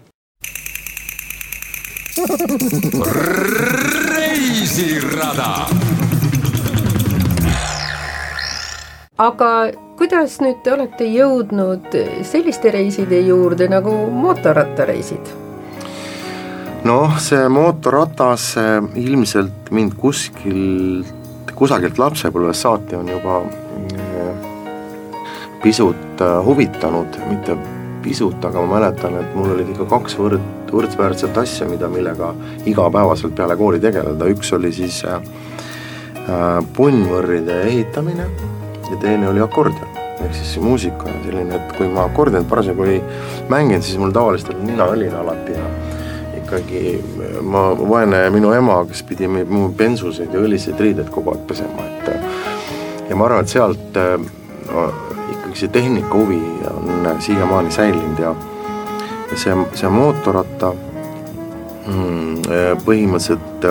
reisirada 4.14 5.50
aga 9.16 9.50
kuidas 9.96 10.36
nüüd 10.44 10.60
te 10.64 10.74
olete 10.74 11.06
jõudnud 11.08 11.94
selliste 12.28 12.72
reiside 12.74 13.20
juurde 13.24 13.68
nagu 13.72 13.92
mootorrattareisid? 14.12 15.30
noh, 16.86 17.16
see 17.18 17.46
mootorratas 17.50 18.50
eh, 18.60 18.74
ilmselt 19.00 19.72
mind 19.74 19.96
kuskilt, 19.98 21.08
kusagilt 21.56 21.98
lapsepõlvest 21.98 22.66
saati 22.66 22.98
on 22.98 23.08
juba 23.10 23.40
eh, 23.88 24.44
pisut 25.64 26.20
eh, 26.22 26.36
huvitanud, 26.46 27.16
mitte 27.30 27.56
pisut, 28.04 28.36
aga 28.44 28.62
ma 28.62 28.76
mäletan, 28.76 29.16
et 29.18 29.32
mul 29.34 29.56
olid 29.56 29.72
ikka 29.72 29.88
kaks 29.90 30.14
võrd, 30.20 30.44
võrdväärset 30.70 31.40
asja, 31.40 31.66
mida, 31.66 31.88
millega 31.90 32.34
igapäevaselt 32.68 33.34
peale 33.34 33.56
kooli 33.58 33.80
tegeleda, 33.82 34.28
üks 34.30 34.52
oli 34.54 34.70
siis 34.76 35.00
äh, 35.08 35.18
punnvõrride 36.76 37.64
ehitamine 37.66 38.28
ja 38.90 38.96
teine 39.00 39.28
oli 39.28 39.40
akordion. 39.40 39.88
ehk 40.24 40.34
siis 40.34 40.56
muusika 40.60 41.10
on 41.10 41.18
selline, 41.24 41.56
et 41.56 41.72
kui 41.76 41.88
ma 41.92 42.06
akordionit 42.08 42.48
parasjagu 42.48 42.86
ei 42.88 43.02
mänginud, 43.48 43.84
siis 43.84 43.98
mul 44.00 44.14
tavaliselt 44.16 44.54
oli 44.54 44.70
nina 44.70 44.86
õline 44.88 45.18
alati 45.20 45.52
ja 45.52 45.66
ikkagi 46.38 46.82
ma, 47.42 47.68
vaene 47.76 48.22
minu 48.32 48.52
ema, 48.56 48.78
kes 48.88 49.02
pidi 49.08 49.28
mu 49.28 49.68
bensuseid 49.76 50.32
ja 50.32 50.40
õliseid 50.40 50.80
riideid 50.80 51.10
kogu 51.12 51.34
aeg 51.34 51.44
pesema, 51.50 51.84
et 51.84 53.10
ja 53.10 53.16
ma 53.16 53.28
arvan, 53.28 53.44
et 53.44 53.52
sealt 53.52 53.98
no, 53.98 54.86
ikkagi 55.36 55.60
see 55.60 55.72
tehnika 55.74 56.16
huvi 56.16 56.40
on 56.72 57.20
siiamaani 57.20 57.74
säilinud 57.74 58.22
ja 58.22 58.34
ja 59.30 59.36
see, 59.36 59.56
see 59.74 59.90
mootorratta 59.90 60.72
mm, 61.86 62.78
põhimõtteliselt 62.86 63.66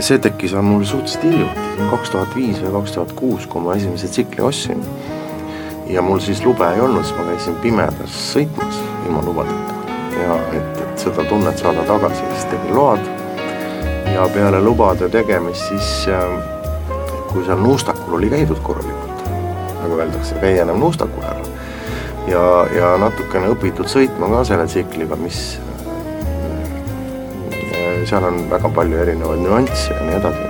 see 0.00 0.18
tekkis 0.22 0.54
mul 0.60 0.84
suhteliselt 0.84 1.24
hiljuti, 1.24 1.65
kaks 1.90 2.10
tuhat 2.10 2.36
viis 2.36 2.60
või 2.62 2.72
kaks 2.78 2.96
tuhat 2.96 3.12
kuus, 3.18 3.46
kui 3.46 3.62
ma 3.62 3.76
esimese 3.76 4.08
tsikli 4.08 4.44
ostsin. 4.44 4.82
ja 5.86 6.02
mul 6.02 6.18
siis 6.18 6.44
lube 6.44 6.66
ei 6.74 6.80
olnud, 6.80 7.04
siis 7.04 7.18
ma 7.18 7.24
käisin 7.30 7.54
pimedas 7.62 8.20
sõitmas 8.32 8.80
ilma 9.06 9.22
lubadeta 9.22 9.76
ja 10.22 10.38
et, 10.56 10.80
et 10.82 10.98
seda 10.98 11.24
tunnet 11.28 11.58
saada 11.58 11.84
tagasi, 11.86 12.24
siis 12.32 12.48
tegin 12.50 12.74
load. 12.76 13.00
ja 14.14 14.28
peale 14.34 14.60
lubade 14.60 15.08
tegemist 15.12 15.68
siis, 15.68 16.08
kui 17.32 17.44
seal 17.44 17.60
Nuustakul 17.60 18.18
oli 18.18 18.30
käidud 18.32 18.60
korralikult, 18.64 19.28
nagu 19.82 20.00
öeldakse, 20.00 20.40
käi 20.40 20.58
enam 20.58 20.80
Nuustakul 20.80 21.22
ära. 21.22 21.44
ja, 22.28 22.42
ja 22.74 22.96
natukene 23.02 23.52
õpitud 23.54 23.90
sõitma 23.90 24.30
ka 24.32 24.44
selle 24.48 24.66
tsikliga, 24.70 25.18
mis 25.20 25.58
seal 28.06 28.24
on 28.24 28.44
väga 28.50 28.70
palju 28.70 28.98
erinevaid 29.02 29.40
nüansse 29.42 29.94
ja 29.94 30.02
nii 30.06 30.18
edasi, 30.20 30.45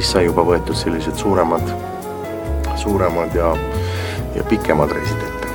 siis 0.00 0.14
sai 0.14 0.24
juba 0.24 0.40
võetud 0.48 0.76
sellised 0.76 1.18
suuremad, 1.20 1.66
suuremad 2.80 3.34
ja, 3.36 3.50
ja 4.32 4.44
pikemad 4.48 4.92
reisid 4.96 5.26
ette. 5.26 5.50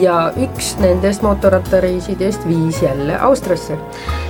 ja 0.00 0.14
üks 0.40 0.72
nendest 0.80 1.22
mootorrattareisidest 1.22 2.46
viis 2.48 2.80
jälle 2.82 3.18
Austriasse. 3.20 3.76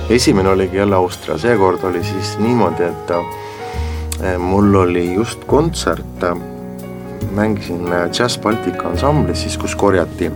esimene 0.09 0.49
oligi 0.49 0.77
jälle 0.77 0.95
Austria, 0.95 1.37
seekord 1.37 1.83
oli 1.87 2.03
siis 2.03 2.35
niimoodi, 2.43 2.83
et 2.83 3.13
eh, 3.15 4.37
mul 4.37 4.75
oli 4.75 5.13
just 5.13 5.45
kontsert, 5.47 6.27
mängisin 7.31 7.87
Jazz 8.19 8.37
Baltica 8.37 8.89
ansamblis 8.89 9.45
siis, 9.45 9.57
kus 9.57 9.75
korjati 9.75 10.31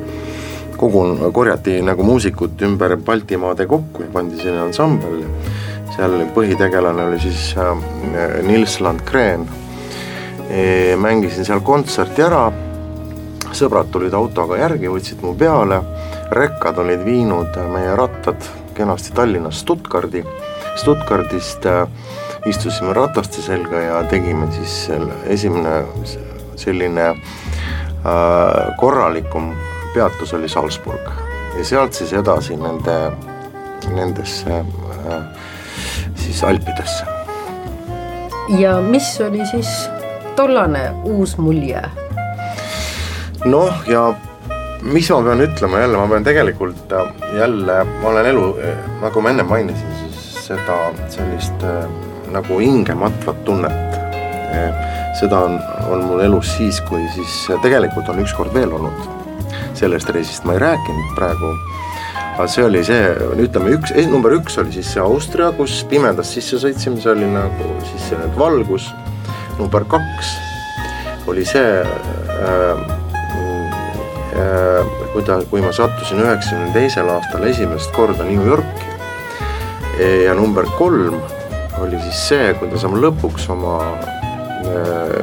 kogu, 0.77 1.03
korjati 1.33 1.81
nagu 1.81 2.03
muusikut 2.03 2.61
ümber 2.61 2.95
Baltimaade 2.97 3.67
kokku 3.67 4.07
ja 4.07 4.13
pandi 4.13 4.39
selline 4.39 4.69
ansambel 4.69 5.25
seal 6.01 6.23
põhitegelane 6.33 7.03
oli 7.05 7.19
siis 7.21 7.51
äh, 7.61 7.75
Nils 8.41 8.79
Landgren. 8.81 9.45
E,. 10.49 10.95
mängisin 10.97 11.45
seal 11.45 11.61
kontserti 11.63 12.23
ära, 12.25 12.47
sõbrad 13.55 13.91
tulid 13.93 14.15
autoga 14.17 14.57
järgi, 14.57 14.89
võtsid 14.89 15.21
mu 15.23 15.35
peale, 15.37 15.77
rekkad 16.33 16.81
olid 16.81 17.05
viinud 17.05 17.59
meie 17.71 17.93
rattad 17.95 18.49
kenasti 18.75 19.13
Tallinnast 19.15 19.61
Stuttgardi, 19.61 20.23
Stuttgardist 20.81 21.69
äh, 21.69 21.85
istusime 22.49 22.97
rataste 22.97 23.45
selga 23.45 23.85
ja 23.85 24.01
tegime 24.09 24.49
siis 24.57 24.79
selle 24.87 25.21
esimene 25.29 25.83
selline 26.57 27.07
äh, 27.11 28.73
korralikum 28.81 29.53
peatus 29.93 30.33
oli 30.33 30.49
Salzburg. 30.49 31.13
Ja 31.59 31.65
sealt 31.67 31.93
siis 31.93 32.13
edasi 32.17 32.57
nende, 32.57 32.97
nendesse 33.93 34.63
äh, 34.65 35.49
siis 36.15 36.43
Alpidesse. 36.43 37.05
ja 38.59 38.77
mis 38.81 39.21
oli 39.21 39.45
siis 39.45 39.89
tollane 40.35 40.91
uus 41.03 41.37
mulje? 41.37 41.81
noh, 43.45 43.83
ja 43.87 44.13
mis 44.81 45.09
ma 45.11 45.21
pean 45.23 45.41
ütlema 45.41 45.79
jälle, 45.83 45.97
ma 45.97 46.07
pean 46.07 46.23
tegelikult 46.23 46.93
äh, 46.93 47.11
jälle, 47.37 47.83
ma 48.01 48.09
olen 48.09 48.25
elu, 48.25 48.47
nagu 49.01 49.21
ma 49.21 49.33
enne 49.33 49.43
mainisin, 49.43 49.99
siis 49.99 50.47
seda 50.47 50.77
sellist 51.09 51.63
äh, 51.63 51.85
nagu 52.31 52.59
hingematvat 52.59 53.43
tunnet. 53.45 53.99
seda 55.19 55.39
on, 55.39 55.59
on 55.91 56.03
mul 56.07 56.19
elus 56.23 56.49
siis, 56.57 56.79
kui 56.87 57.01
siis 57.15 57.33
tegelikult 57.61 58.09
on 58.09 58.19
ükskord 58.23 58.53
veel 58.53 58.71
olnud. 58.73 59.09
sellest 59.73 60.09
reisist 60.09 60.45
ma 60.45 60.53
ei 60.53 60.59
rääkinud 60.59 61.15
praegu. 61.15 61.51
Aga 62.35 62.47
see 62.47 62.63
oli 62.65 62.83
see, 62.87 63.01
ütleme 63.43 63.75
üks, 63.75 63.93
number 64.11 64.33
üks 64.37 64.57
oli 64.61 64.73
siis 64.75 64.93
see 64.93 65.03
Austria, 65.03 65.51
kus 65.57 65.81
pimedas 65.91 66.31
sisse 66.35 66.59
sõitsime, 66.61 67.01
see 67.03 67.11
oli 67.13 67.27
nagu 67.29 67.73
siis 67.91 68.11
see 68.11 68.31
valgus. 68.39 68.89
number 69.59 69.83
kaks 69.85 70.31
oli 71.29 71.43
see 71.45 71.83
äh, 71.83 72.99
kui 75.11 75.23
ta, 75.27 75.41
kui 75.51 75.61
ma 75.61 75.73
sattusin 75.75 76.21
üheksakümne 76.23 76.71
teisel 76.73 77.09
aastal 77.11 77.43
esimest 77.49 77.91
korda 77.95 78.23
New 78.25 78.47
Yorki. 78.47 78.87
ja 80.25 80.33
number 80.33 80.65
kolm 80.77 81.19
oli 81.81 81.99
siis 82.05 82.21
see, 82.29 82.53
kuidas 82.59 82.85
ma 82.89 82.97
lõpuks 83.01 83.49
oma, 83.51 83.75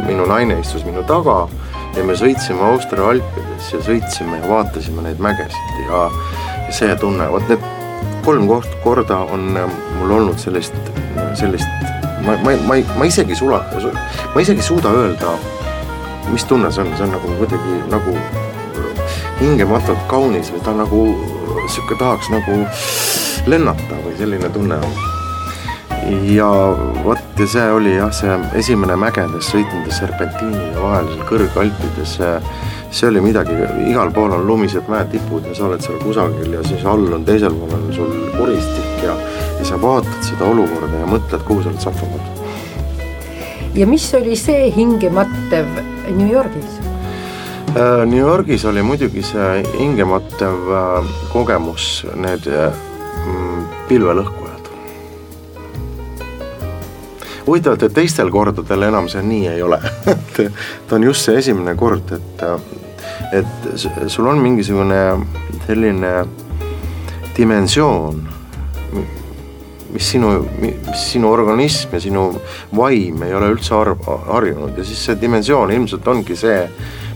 minu 0.07 0.27
naine 0.29 0.59
istus 0.61 0.85
minu 0.87 1.03
taga 1.09 1.47
ja 1.97 2.05
me 2.05 2.15
sõitsime 2.19 2.63
Austria 2.69 3.09
alpides 3.15 3.73
ja 3.73 3.81
sõitsime 3.87 4.43
ja 4.43 4.51
vaatasime 4.51 5.07
neid 5.07 5.23
mägesid 5.23 5.81
ja 5.89 6.05
see 6.71 6.97
tunne, 7.01 7.29
vot 7.33 7.45
need 7.49 7.63
kolm 8.25 8.49
koht, 8.49 8.69
korda 8.85 9.23
on 9.33 9.53
mul 9.99 10.11
olnud 10.19 10.41
sellist, 10.41 10.75
sellist, 11.39 11.69
ma, 12.27 12.37
ma, 12.45 12.57
ma, 12.69 12.77
ma 12.99 13.09
isegi 13.09 13.37
sula, 13.39 13.63
ma 14.35 14.43
isegi 14.43 14.61
ei 14.61 14.67
suuda 14.67 14.93
öelda, 14.93 15.33
mis 16.33 16.45
tunne 16.45 16.71
see 16.73 16.85
on, 16.85 16.93
see 16.97 17.07
on 17.07 17.15
nagu 17.17 17.35
kuidagi 17.41 17.81
nagu 17.93 18.17
hingematult 19.41 20.01
kaunis 20.11 20.51
või 20.53 20.65
ta 20.67 20.75
nagu 20.77 21.03
sihuke 21.71 21.97
tahaks 21.99 22.31
nagu 22.33 22.59
lennata 23.49 24.01
või 24.05 24.17
selline 24.19 24.51
tunne 24.53 24.81
on. 24.83 24.99
ja 26.35 26.49
vot 27.05 27.41
ja 27.41 27.47
see 27.47 27.71
oli 27.73 27.95
jah, 27.97 28.13
see 28.15 28.35
esimene 28.61 28.97
mägedes 28.99 29.51
sõitmine 29.53 29.93
serpentiinide 29.95 30.83
vahel 30.83 31.09
seal 31.13 31.25
kõrgalpides, 31.31 32.17
see, 32.19 32.35
see 32.91 33.09
oli 33.09 33.21
midagi, 33.21 33.53
igal 33.91 34.11
pool 34.15 34.33
on 34.33 34.47
lumised 34.47 34.89
mäetipud 34.89 35.47
ja 35.51 35.55
sa 35.55 35.67
oled 35.69 35.85
seal 35.85 35.99
kusagil 36.03 36.53
ja 36.57 36.63
siis 36.65 36.85
all 36.89 37.13
on 37.13 37.25
teisel 37.25 37.55
pool 37.55 37.75
on 37.77 37.93
sul 37.95 38.15
kuristik 38.37 39.05
ja, 39.05 39.17
ja 39.59 39.69
sa 39.69 39.81
vaatad 39.83 40.25
seda 40.25 40.49
olukorda 40.49 41.03
ja 41.03 41.09
mõtled, 41.11 41.45
kuhu 41.49 41.63
sa 41.63 41.73
oled 41.73 41.85
sattunud. 41.85 42.21
ja 43.75 43.87
mis 43.87 44.09
oli 44.17 44.37
see 44.37 44.71
hingemattev 44.75 45.69
New 46.09 46.33
Yorgis? 46.33 46.81
Äh, 47.77 48.07
New 48.07 48.21
Yorgis 48.25 48.65
oli 48.65 48.83
muidugi 48.83 49.23
see 49.23 49.63
hingematev 49.77 50.73
äh, 50.73 51.15
kogemus, 51.33 52.07
need 52.17 52.49
mm, 52.49 53.65
huvitav, 57.49 57.79
et 57.81 57.95
teistel 57.97 58.31
kordadel 58.33 58.89
enam 58.91 59.09
see 59.11 59.23
nii 59.25 59.49
ei 59.55 59.63
ole. 59.65 59.81
Et 60.15 60.43
ta 60.89 60.97
on 60.97 61.05
just 61.09 61.27
see 61.27 61.39
esimene 61.41 61.75
kord, 61.77 62.13
et, 62.15 62.45
et 63.35 63.69
sul 64.09 64.29
on 64.31 64.39
mingisugune 64.41 65.01
selline 65.67 66.13
dimensioon, 67.37 68.21
mis 69.93 70.11
sinu, 70.13 70.31
mis 70.61 71.03
sinu 71.13 71.33
organism 71.33 71.97
ja 71.97 72.01
sinu 72.01 72.29
vaim 72.77 73.23
ei 73.25 73.35
ole 73.35 73.51
üldse 73.55 73.75
arv, 73.75 74.07
harjunud. 74.29 74.77
Ja 74.79 74.85
siis 74.85 75.05
see 75.09 75.19
dimensioon 75.21 75.73
ilmselt 75.75 76.09
ongi 76.13 76.37
see 76.37 76.63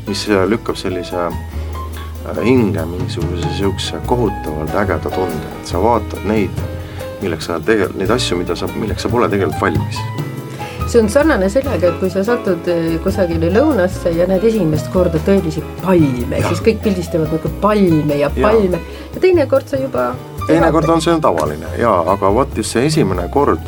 mis 0.06 0.26
lükkab 0.48 0.76
sellise 0.76 1.26
äh, 1.26 2.44
hinge 2.44 2.84
mingisuguse 2.86 3.48
sihukese 3.56 4.00
kohutavalt 4.06 4.74
ägeda 4.74 5.10
tunde, 5.10 5.50
et 5.60 5.66
sa 5.66 5.82
vaatad 5.82 6.24
neid, 6.26 6.62
milleks 7.22 7.48
sa 7.50 7.60
tegelikult, 7.60 7.98
neid 8.00 8.12
asju, 8.14 8.38
mida 8.40 8.56
sa, 8.58 8.68
milleks 8.76 9.06
sa 9.06 9.12
pole 9.12 9.28
tegelikult 9.32 9.60
valmis. 9.62 10.02
see 10.92 11.00
on 11.00 11.08
sarnane 11.08 11.48
sellega, 11.48 11.88
et 11.88 12.00
kui 12.00 12.10
sa 12.12 12.24
satud 12.26 12.68
äh, 12.68 12.98
kusagile 13.04 13.52
lõunasse 13.54 14.12
ja 14.12 14.26
näed 14.28 14.44
esimest 14.44 14.90
korda 14.92 15.20
tõelisi 15.26 15.62
palme, 15.80 16.42
siis 16.48 16.60
kõik 16.64 16.82
pildistavad 16.84 17.32
nagu 17.32 17.54
palme 17.62 18.18
ja 18.20 18.30
palme. 18.34 18.82
Ja, 18.82 19.08
ja 19.14 19.24
teinekord 19.24 19.70
sa 19.70 19.80
juba 19.80 20.10
teinekord 20.46 20.90
on 20.90 21.00
see 21.02 21.14
tavaline. 21.22 21.70
Ja, 21.78 21.94
aga 22.12 22.32
vot 22.34 22.56
just 22.58 22.74
see 22.74 22.86
esimene 22.90 23.28
kord 23.32 23.62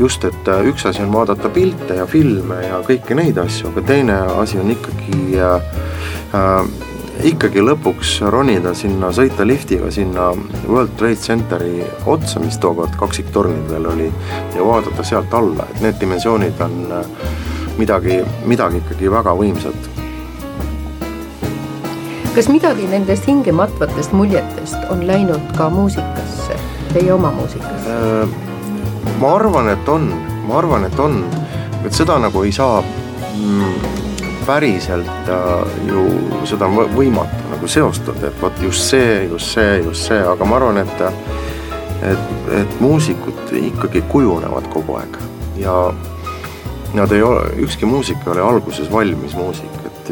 just, 0.00 0.24
et 0.24 0.48
äh, 0.48 0.64
üks 0.68 0.86
asi 0.88 1.02
on 1.04 1.12
vaadata 1.12 1.50
pilte 1.52 1.98
ja 1.98 2.06
filme 2.08 2.56
ja 2.64 2.80
kõiki 2.86 3.16
neid 3.18 3.38
asju, 3.40 3.70
aga 3.72 3.84
teine 3.92 4.16
asi 4.40 4.60
on 4.60 4.72
ikkagi 4.72 5.36
äh, 5.36 5.74
äh, 6.36 6.89
ikkagi 7.26 7.62
lõpuks 7.64 8.14
ronida 8.32 8.72
sinna, 8.76 9.10
sõita 9.12 9.44
liftiga 9.46 9.90
sinna 9.92 10.30
World 10.68 10.94
Trade 10.98 11.20
Centeri 11.20 11.84
otsa, 12.08 12.40
mis 12.40 12.58
tookord 12.62 12.94
kaksiktornidel 13.00 13.88
oli 13.92 14.08
ja 14.54 14.64
vaadata 14.64 15.04
sealt 15.04 15.34
alla, 15.34 15.66
et 15.70 15.82
need 15.84 15.98
dimensioonid 16.00 16.60
on 16.64 16.76
äh, 16.96 17.10
midagi, 17.78 18.20
midagi 18.48 18.80
ikkagi 18.84 19.10
väga 19.12 19.34
võimsat. 19.36 19.88
kas 22.34 22.48
midagi 22.48 22.86
nendest 22.86 23.26
hingematvatest 23.26 24.12
muljetest 24.14 24.90
on 24.94 25.02
läinud 25.06 25.54
ka 25.58 25.68
muusikasse, 25.70 26.56
teie 26.92 27.12
oma 27.12 27.32
muusikasse 27.36 27.96
äh,? 27.96 28.36
ma 29.20 29.34
arvan, 29.36 29.68
et 29.68 29.88
on, 29.88 30.08
ma 30.48 30.60
arvan, 30.62 30.86
et 30.86 31.00
on, 31.00 31.24
et 31.84 31.92
seda 31.92 32.18
nagu 32.22 32.44
ei 32.46 32.52
saa 32.54 32.80
mm, 32.80 33.99
päriselt 34.50 35.28
äh, 35.28 35.68
ju 35.86 36.04
seda 36.48 36.66
on 36.66 36.90
võimatu 36.96 37.52
nagu 37.52 37.68
seostada, 37.70 38.30
et 38.30 38.42
vot 38.42 38.62
just 38.64 38.88
see, 38.90 39.24
just 39.30 39.54
see, 39.54 39.76
just 39.84 40.08
see, 40.08 40.18
aga 40.26 40.48
ma 40.48 40.58
arvan, 40.58 40.80
et 40.82 41.04
et, 42.00 42.30
et 42.56 42.78
muusikud 42.80 43.52
ikkagi 43.60 44.02
kujunevad 44.10 44.66
kogu 44.72 44.96
aeg 44.98 45.18
ja 45.60 45.74
nad 46.96 47.12
ei 47.14 47.22
ole, 47.22 47.44
ükski 47.62 47.86
muusik 47.86 48.24
ei 48.26 48.32
ole 48.32 48.42
alguses 48.42 48.90
valmis 48.90 49.36
muusik, 49.38 49.76
et 49.86 50.10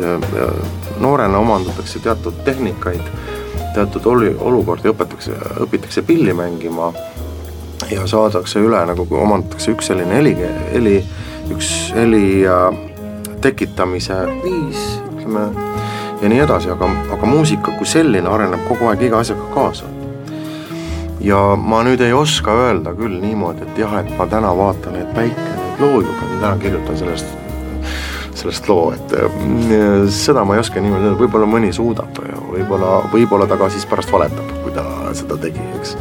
noorena 1.02 1.40
omandatakse 1.42 1.98
teatud 2.04 2.38
tehnikaid, 2.46 3.02
teatud 3.74 4.06
olu-, 4.06 4.36
olukordi 4.50 4.92
õpetakse, 4.92 5.34
õpitakse 5.64 6.04
pilli 6.06 6.36
mängima 6.36 6.92
ja 7.90 8.06
saadakse 8.06 8.62
üle 8.62 8.84
nagu 8.92 9.08
omandatakse 9.18 9.74
üks 9.74 9.90
selline 9.90 10.20
heli, 10.20 10.36
heli, 10.76 10.98
üks 11.56 11.72
heli 11.96 12.26
tekitamise 13.42 14.16
viis, 14.42 14.82
ütleme 15.12 15.48
ja 16.22 16.28
nii 16.28 16.42
edasi, 16.44 16.70
aga, 16.74 16.88
aga 17.14 17.30
muusika 17.30 17.74
kui 17.78 17.86
selline 17.86 18.28
areneb 18.30 18.66
kogu 18.68 18.90
aeg 18.90 19.02
iga 19.08 19.22
asjaga 19.22 19.48
kaasa. 19.54 19.90
ja 21.20 21.40
ma 21.58 21.82
nüüd 21.86 22.00
ei 22.04 22.12
oska 22.14 22.54
öelda 22.54 22.94
küll 22.94 23.18
niimoodi, 23.22 23.66
et 23.66 23.78
jah, 23.78 23.98
et 24.00 24.10
ma 24.18 24.26
täna 24.30 24.54
vaatan, 24.56 25.00
et 25.00 25.14
päike 25.14 25.48
nüüd 25.56 25.82
loojub 25.82 26.14
ja 26.14 26.40
täna 26.40 26.56
kirjutan 26.62 26.98
sellest, 26.98 27.26
sellest 28.38 28.68
loo, 28.70 28.92
et 28.94 29.16
mm, 29.18 30.08
seda 30.14 30.44
ma 30.44 30.54
ei 30.54 30.62
oska 30.62 30.80
niimoodi 30.80 31.10
öelda, 31.10 31.18
võib-olla 31.22 31.50
mõni 31.50 31.72
suudab 31.74 32.22
võib-olla, 32.58 32.92
võib-olla 33.12 33.46
ta 33.48 33.58
ka 33.60 33.70
siis 33.72 33.86
pärast 33.88 34.12
valetab, 34.12 34.50
kui 34.62 34.74
ta 34.74 34.84
seda 35.16 35.38
tegi, 35.40 35.62
eks. 35.78 35.96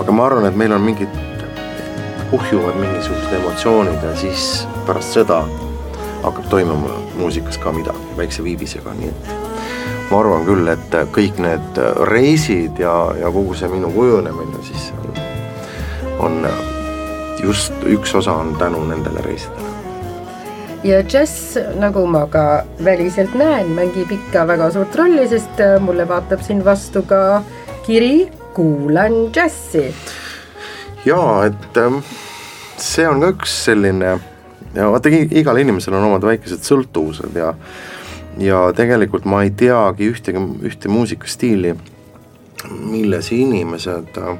aga 0.00 0.14
ma 0.14 0.26
arvan, 0.28 0.48
et 0.48 0.58
meil 0.58 0.74
on 0.76 0.84
mingid 0.84 1.22
kuhjuvad 2.30 2.78
mingisugused 2.80 3.38
emotsioonid 3.40 4.02
ja 4.02 4.16
siis 4.18 4.66
pärast 4.86 5.18
seda 5.18 5.44
hakkab 6.22 6.48
toimuma 6.50 7.00
muusikas 7.18 7.58
ka 7.58 7.72
midagi 7.72 8.16
väikse 8.16 8.44
viibisega, 8.44 8.94
nii 8.98 9.10
et 9.10 9.30
ma 10.10 10.20
arvan 10.20 10.46
küll, 10.46 10.68
et 10.70 10.96
kõik 11.14 11.40
need 11.42 11.80
reisid 12.10 12.78
ja, 12.82 12.94
ja 13.20 13.30
kogu 13.34 13.54
see 13.58 13.70
minu 13.72 13.90
kujunemine 13.94 14.62
siis 14.66 14.90
on 16.22 16.46
just 17.42 17.72
üks 17.86 18.14
osa 18.16 18.32
on 18.32 18.54
tänu 18.58 18.84
nendele 18.88 19.22
reisidele. 19.24 19.74
ja 20.84 21.02
džäss, 21.02 21.58
nagu 21.78 22.06
ma 22.06 22.26
ka 22.30 22.64
väliselt 22.84 23.34
näen, 23.34 23.72
mängib 23.74 24.12
ikka 24.12 24.46
väga 24.46 24.70
suurt 24.70 24.94
rolli, 24.96 25.28
sest 25.28 25.60
mulle 25.80 26.08
vaatab 26.08 26.42
siin 26.46 26.64
vastu 26.64 27.02
ka 27.02 27.42
kiri 27.86 28.30
Kuulan 28.56 29.12
džässi 29.32 29.90
jaa, 31.06 31.44
et 31.46 31.76
ähm, 31.76 32.00
see 32.80 33.06
on 33.08 33.20
ka 33.20 33.30
üks 33.34 33.52
selline 33.66 34.16
ja 34.76 34.90
vaata, 34.92 35.10
igal 35.10 35.60
inimesel 35.62 35.96
on 35.96 36.10
omad 36.10 36.26
väikesed 36.28 36.64
sõltuvused 36.66 37.36
ja 37.36 37.54
ja 38.38 38.60
tegelikult 38.76 39.24
ma 39.24 39.42
ei 39.46 39.50
teagi 39.56 40.10
ühtegi, 40.12 40.40
ühte 40.68 40.90
muusikastiili, 40.92 41.72
milles 42.90 43.30
inimesed 43.32 44.18
äh, 44.20 44.36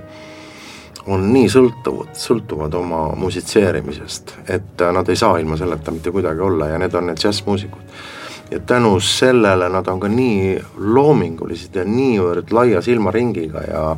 on 1.06 1.24
nii 1.32 1.48
sõltuvad, 1.50 2.12
sõltuvad 2.18 2.74
oma 2.76 3.06
musitseerimisest, 3.16 4.34
et 4.48 4.84
äh, 4.84 4.92
nad 4.92 5.08
ei 5.08 5.16
saa 5.16 5.38
ilma 5.40 5.56
selleta 5.56 5.94
mitte 5.94 6.12
kuidagi 6.12 6.44
olla 6.44 6.72
ja 6.74 6.80
need 6.82 6.94
on 6.94 7.08
need 7.10 7.22
džässmuusikud. 7.22 7.96
ja 8.50 8.60
tänu 8.60 9.00
sellele 9.00 9.68
nad 9.68 9.88
on 9.88 10.00
ka 10.00 10.08
nii 10.08 10.58
loomingulised 10.78 11.74
ja 11.74 11.84
niivõrd 11.84 12.52
laia 12.52 12.82
silmaringiga 12.82 13.62
ja 13.66 13.96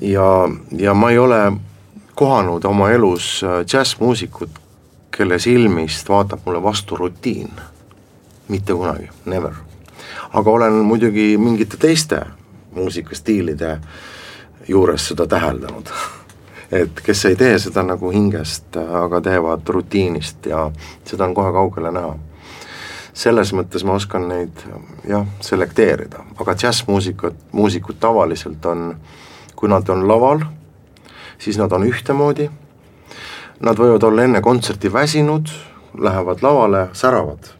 ja, 0.00 0.48
ja 0.78 0.94
ma 0.94 1.10
ei 1.10 1.18
ole 1.18 1.52
kohanud 2.14 2.64
oma 2.64 2.90
elus 2.90 3.44
äh, 3.44 3.64
džässmuusikut, 3.64 4.61
kelle 5.16 5.38
silmist 5.38 6.08
vaatab 6.08 6.40
mulle 6.44 6.62
vastu 6.62 6.96
rutiin. 6.96 7.50
mitte 8.48 8.72
kunagi, 8.72 9.08
never. 9.24 9.52
aga 10.32 10.50
olen 10.50 10.72
muidugi 10.72 11.38
mingite 11.38 11.76
teiste 11.76 12.20
muusikastiilide 12.74 13.78
juures 14.68 15.08
seda 15.08 15.26
täheldanud. 15.26 15.86
et 16.72 17.00
kes 17.04 17.24
ei 17.24 17.36
tee 17.36 17.58
seda 17.58 17.82
nagu 17.82 18.10
hingest, 18.10 18.76
aga 18.76 19.20
teevad 19.20 19.68
rutiinist 19.68 20.46
ja 20.46 20.70
seda 21.04 21.24
on 21.24 21.34
kohe 21.34 21.52
kaugele 21.52 21.92
näha. 21.92 22.16
selles 23.14 23.52
mõttes 23.52 23.84
ma 23.84 23.92
oskan 23.92 24.28
neid 24.28 24.64
jah, 25.08 25.26
selekteerida, 25.40 26.24
aga 26.40 26.54
džässmuusikud, 26.54 27.36
muusikud 27.52 28.00
tavaliselt 28.00 28.66
on, 28.66 28.96
kui 29.56 29.68
nad 29.68 29.88
on 29.88 30.08
laval, 30.08 30.40
siis 31.38 31.58
nad 31.58 31.72
on 31.72 31.84
ühtemoodi, 31.84 32.48
nad 33.62 33.78
võivad 33.78 34.02
olla 34.06 34.26
enne 34.26 34.40
kontserti 34.42 34.92
väsinud, 34.92 35.50
lähevad 35.98 36.42
lavale, 36.42 36.86
säravad 36.92 37.52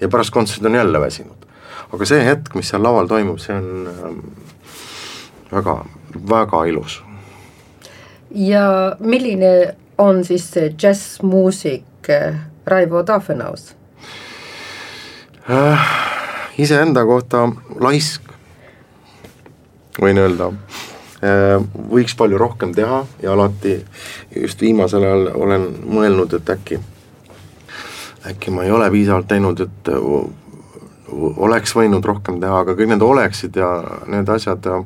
ja 0.00 0.08
pärast 0.08 0.30
kontserti 0.30 0.66
on 0.66 0.74
jälle 0.74 1.00
väsinud. 1.00 1.46
aga 1.92 2.04
see 2.04 2.24
hetk, 2.24 2.54
mis 2.54 2.68
seal 2.68 2.82
laval 2.82 3.06
toimub, 3.06 3.38
see 3.38 3.54
on 3.54 3.88
ähm, 3.88 4.18
väga, 5.52 5.84
väga 6.30 6.64
ilus. 6.64 7.02
ja 8.30 8.96
milline 9.00 9.76
on 9.98 10.24
siis 10.24 10.50
see 10.50 10.70
džässmuusik 10.70 12.10
äh, 12.10 12.34
Raivo 12.66 13.02
Tafenaus? 13.02 13.76
Äh, 15.50 15.88
iseenda 16.58 17.04
kohta 17.04 17.48
laisk, 17.80 18.22
võin 20.02 20.18
öelda 20.18 20.52
võiks 21.22 22.16
palju 22.16 22.38
rohkem 22.38 22.74
teha 22.76 23.04
ja 23.22 23.32
alati 23.32 23.78
just 24.36 24.60
viimasel 24.60 25.04
ajal 25.04 25.30
olen 25.34 25.68
mõelnud, 25.88 26.34
et 26.36 26.50
äkki, 26.52 26.80
äkki 28.32 28.52
ma 28.52 28.66
ei 28.66 28.70
ole 28.70 28.90
piisavalt 28.92 29.28
teinud, 29.30 29.60
et 29.64 29.90
oleks 31.36 31.72
võinud 31.76 32.04
rohkem 32.04 32.40
teha, 32.40 32.60
aga 32.60 32.76
kõik 32.76 32.92
need 32.92 33.02
oleksid 33.02 33.56
ja 33.56 33.70
need 34.12 34.28
asjad 34.28 34.66
ja 34.66 34.82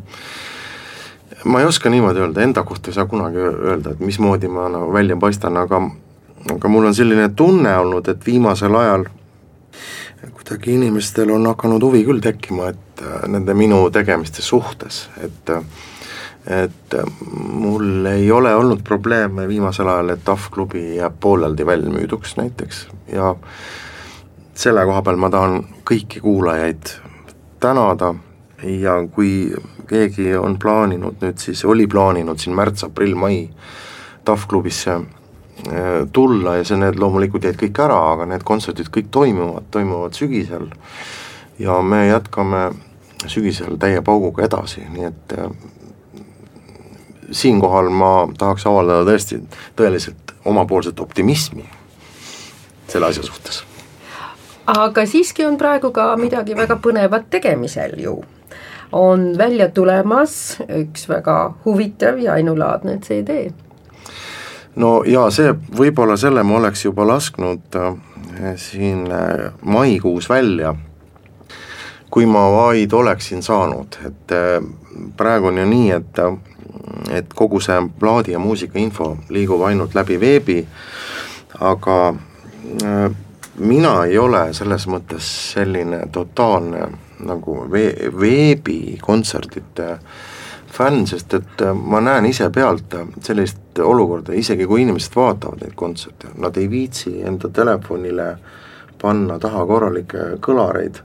ma 1.44 1.60
ei 1.60 1.66
oska 1.66 1.90
niimoodi 1.90 2.22
öelda, 2.22 2.44
enda 2.44 2.62
kohta 2.62 2.90
ei 2.90 2.98
saa 2.98 3.08
kunagi 3.10 3.40
öelda, 3.40 3.94
et 3.94 4.04
mismoodi 4.04 4.48
ma 4.48 4.68
nagu 4.70 4.92
välja 4.92 5.16
paistan, 5.16 5.56
aga 5.56 5.82
aga 6.54 6.68
mul 6.68 6.86
on 6.88 6.94
selline 6.94 7.28
tunne 7.36 7.72
olnud, 7.76 8.08
et 8.08 8.26
viimasel 8.26 8.74
ajal 8.76 9.08
kuidagi 10.36 10.74
inimestel 10.74 11.30
on 11.32 11.46
hakanud 11.46 11.82
huvi 11.82 12.04
küll 12.04 12.20
tekkima, 12.20 12.70
et 12.72 13.02
nende 13.28 13.54
minu 13.56 13.82
tegemiste 13.92 14.42
suhtes, 14.44 15.08
et 15.24 15.52
et 16.46 16.94
äh, 16.94 17.04
mul 17.52 18.06
ei 18.06 18.30
ole 18.32 18.54
olnud 18.54 18.82
probleeme 18.84 19.48
viimasel 19.48 19.88
ajal, 19.88 20.14
et 20.14 20.24
TAF 20.24 20.48
klubi 20.50 20.96
jääb 20.96 21.20
pooleldi 21.20 21.66
valmüüduks 21.66 22.36
näiteks. 22.36 22.86
Ja 23.12 23.34
selle 24.54 24.84
koha 24.88 25.02
peal 25.02 25.20
ma 25.20 25.30
tahan 25.30 25.62
kõiki 25.88 26.22
kuulajaid 26.24 26.96
tänada. 27.60 28.14
Ja 28.62 28.98
kui 29.12 29.52
keegi 29.88 30.34
on 30.36 30.58
plaaninud 30.60 31.22
nüüd 31.24 31.40
siis, 31.40 31.64
oli 31.64 31.86
plaaninud 31.88 32.40
siin 32.40 32.56
märts, 32.56 32.84
aprill, 32.84 33.16
mai 33.16 33.46
TAF 34.24 34.46
klubisse 34.48 34.96
äh, 34.96 36.04
tulla 36.12 36.58
ja 36.58 36.64
see, 36.64 36.80
need 36.80 37.00
loomulikult 37.00 37.48
jäid 37.48 37.60
kõik 37.60 37.82
ära, 37.84 37.98
aga 38.14 38.28
need 38.28 38.44
kontserdid 38.48 38.92
kõik 38.92 39.08
toimuvad, 39.12 39.68
toimuvad 39.72 40.16
sügisel. 40.16 40.70
Ja 41.60 41.80
me 41.84 42.06
jätkame 42.06 42.70
sügisel 43.28 43.76
täie 43.80 44.00
pauguga 44.04 44.46
edasi, 44.46 44.86
nii 44.88 45.08
et 45.08 45.36
äh, 45.36 45.52
siinkohal 47.30 47.88
ma 47.90 48.28
tahaks 48.38 48.66
avaldada 48.66 49.04
tõesti 49.10 49.40
tõeliselt 49.76 50.34
omapoolset 50.44 51.00
optimismi 51.00 51.64
selle 52.88 53.06
asja 53.06 53.22
suhtes. 53.22 53.64
aga 54.66 55.06
siiski 55.06 55.44
on 55.46 55.56
praegu 55.58 55.90
ka 55.90 56.16
midagi 56.16 56.56
väga 56.56 56.76
põnevat 56.76 57.30
tegemisel 57.30 57.98
ju. 57.98 58.20
on 58.92 59.38
välja 59.38 59.68
tulemas 59.68 60.58
üks 60.68 61.08
väga 61.08 61.54
huvitav 61.64 62.18
ja 62.18 62.32
ainulaadne 62.32 62.98
CD. 62.98 63.52
no 64.76 65.02
ja 65.06 65.30
see, 65.30 65.54
võib-olla 65.78 66.16
selle 66.16 66.42
ma 66.42 66.56
oleks 66.56 66.84
juba 66.84 67.06
lasknud 67.06 67.76
äh, 67.76 67.94
siin 68.56 69.06
äh, 69.12 69.52
maikuus 69.62 70.28
välja, 70.28 70.74
kui 72.10 72.26
ma 72.26 72.50
vaid 72.50 72.92
oleksin 72.92 73.42
saanud, 73.42 73.98
et 74.06 74.32
äh, 74.32 74.62
praegu 75.16 75.46
on 75.46 75.62
nii, 75.70 75.90
et 75.90 76.18
et 77.10 77.34
kogu 77.34 77.60
see 77.60 77.78
plaadi 77.98 78.32
ja 78.32 78.38
muusika 78.38 78.78
info 78.78 79.16
liigub 79.28 79.62
ainult 79.66 79.94
läbi 79.94 80.20
veebi, 80.20 80.58
aga 81.60 81.98
äh, 82.08 83.10
mina 83.58 83.94
ei 84.04 84.18
ole 84.18 84.50
selles 84.56 84.86
mõttes 84.88 85.30
selline 85.52 86.04
totaalne 86.12 86.86
nagu 87.26 87.56
vee-, 87.72 88.10
veebikontserdite 88.20 89.90
fänn, 90.70 91.04
sest 91.06 91.34
et 91.34 91.66
äh, 91.66 91.74
ma 91.74 92.00
näen 92.00 92.30
ise 92.30 92.50
pealt 92.54 92.94
sellist 93.22 93.78
olukorda, 93.84 94.32
isegi 94.36 94.66
kui 94.66 94.84
inimesed 94.84 95.16
vaatavad 95.16 95.64
neid 95.64 95.76
kontserte, 95.76 96.34
nad 96.38 96.56
ei 96.56 96.70
viitsi 96.70 97.20
enda 97.26 97.50
telefonile 97.52 98.34
panna 99.00 99.38
taha 99.40 99.64
korralikke 99.66 100.34
kõlareid 100.44 101.00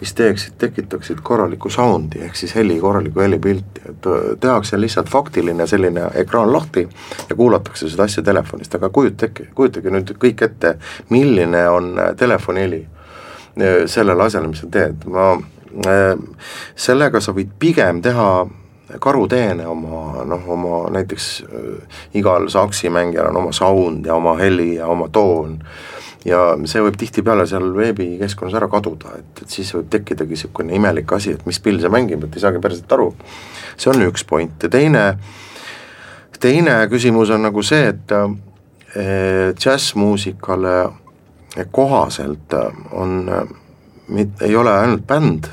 mis 0.00 0.14
teeksid, 0.14 0.52
tekitaksid 0.58 1.20
korralikku 1.22 1.70
sound'i, 1.70 2.20
ehk 2.24 2.36
siis 2.36 2.54
heli, 2.54 2.78
korralikku 2.80 3.20
helipilti, 3.20 3.80
et 3.88 4.06
äh, 4.06 4.26
tehakse 4.40 4.80
lihtsalt 4.80 5.08
faktiline 5.08 5.66
selline 5.66 6.10
ekraan 6.14 6.52
lahti 6.52 6.88
ja 7.30 7.36
kuulatakse 7.36 7.88
seda 7.88 8.04
asja 8.04 8.22
telefonist, 8.22 8.74
aga 8.74 8.90
kujutage, 8.92 9.48
kujutage 9.54 9.92
nüüd 9.92 10.12
kõik 10.20 10.44
ette, 10.44 10.76
milline 11.10 11.64
on 11.72 11.94
äh, 11.98 12.12
telefoni 12.16 12.66
heli 12.66 12.82
äh, 12.84 13.82
sellele 13.86 14.28
asjale, 14.28 14.52
mis 14.52 14.64
sa 14.64 14.70
teed, 14.70 15.08
ma 15.10 15.34
sellega 16.78 17.20
sa 17.20 17.34
võid 17.36 17.50
pigem 17.60 17.98
teha 18.00 18.46
karuteene 19.02 19.66
oma 19.68 20.22
noh, 20.24 20.46
oma 20.54 20.78
näiteks 20.94 21.26
igal 22.16 22.46
saksimängijal 22.48 23.28
on 23.28 23.40
oma 23.42 23.52
sound 23.52 24.06
ja 24.06 24.14
oma 24.16 24.36
heli 24.40 24.76
ja 24.78 24.86
oma 24.88 25.10
toon 25.12 25.58
ja 26.24 26.40
see 26.64 26.82
võib 26.82 26.96
tihtipeale 26.98 27.46
seal 27.46 27.68
veebikeskkonnas 27.76 28.56
ära 28.58 28.68
kaduda, 28.72 29.16
et, 29.20 29.42
et 29.42 29.52
siis 29.52 29.72
võib 29.74 29.90
tekkidagi 29.92 30.36
niisugune 30.36 30.74
imelik 30.76 31.12
asi, 31.12 31.36
et 31.36 31.46
mis 31.46 31.60
pill 31.62 31.80
see 31.82 31.92
mängib, 31.92 32.24
et 32.24 32.38
ei 32.38 32.44
saagi 32.44 32.62
päriselt 32.62 32.92
aru. 32.96 33.12
see 33.76 33.90
on 33.92 34.06
üks 34.08 34.24
point 34.26 34.62
ja 34.62 34.70
teine, 34.72 35.04
teine 36.40 36.78
küsimus 36.90 37.30
on 37.34 37.46
nagu 37.46 37.62
see, 37.62 37.92
et 37.92 38.16
eh, 38.16 39.52
džässmuusikale 39.54 40.76
kohaselt 41.72 42.52
on, 42.92 43.30
ei 44.40 44.56
ole 44.56 44.72
ainult 44.72 45.06
bänd, 45.06 45.48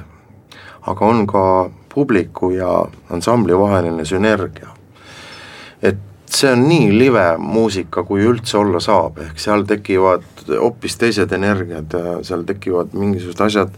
aga 0.90 1.06
on 1.06 1.28
ka 1.28 1.44
publiku 1.94 2.52
ja 2.52 2.86
ansambli 3.10 3.58
vaheline 3.58 4.06
sünergia. 4.06 4.68
et 5.82 5.98
see 6.34 6.52
on 6.52 6.64
nii 6.68 6.90
live 6.98 7.26
muusika, 7.38 8.04
kui 8.08 8.26
üldse 8.26 8.58
olla 8.58 8.82
saab, 8.84 9.20
ehk 9.22 9.40
seal 9.42 9.66
tekivad 9.70 10.26
hoopis 10.50 10.98
teised 11.02 11.32
energiad 11.36 11.94
ja 11.94 12.18
seal 12.26 12.46
tekivad 12.48 12.96
mingisugused 12.98 13.44
asjad, 13.46 13.76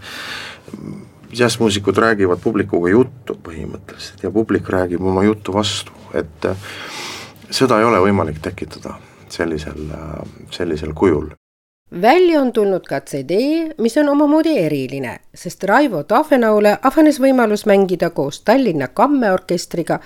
džässmuusikud 1.35 1.97
räägivad 1.99 2.39
publikuga 2.43 2.93
juttu 2.93 3.35
põhimõtteliselt 3.43 4.23
ja 4.23 4.31
publik 4.31 4.69
räägib 4.71 5.03
oma 5.03 5.25
juttu 5.27 5.53
vastu, 5.55 5.91
et 6.15 6.51
seda 7.49 7.79
ei 7.79 7.89
ole 7.89 7.99
võimalik 8.07 8.39
tekitada 8.43 8.95
sellisel, 9.29 9.89
sellisel 10.55 10.93
kujul 10.95 11.33
välja 12.01 12.41
on 12.41 12.53
tulnud 12.53 12.85
ka 12.87 12.99
CD, 13.01 13.31
mis 13.77 13.97
on 13.97 14.09
omamoodi 14.09 14.57
eriline, 14.59 15.19
sest 15.35 15.63
Raivo 15.63 16.03
Tafenaule 16.03 16.77
avanes 16.83 17.19
võimalus 17.21 17.65
mängida 17.65 18.09
koos 18.09 18.41
Tallinna 18.41 18.87
Kammeorkestriga 18.87 19.99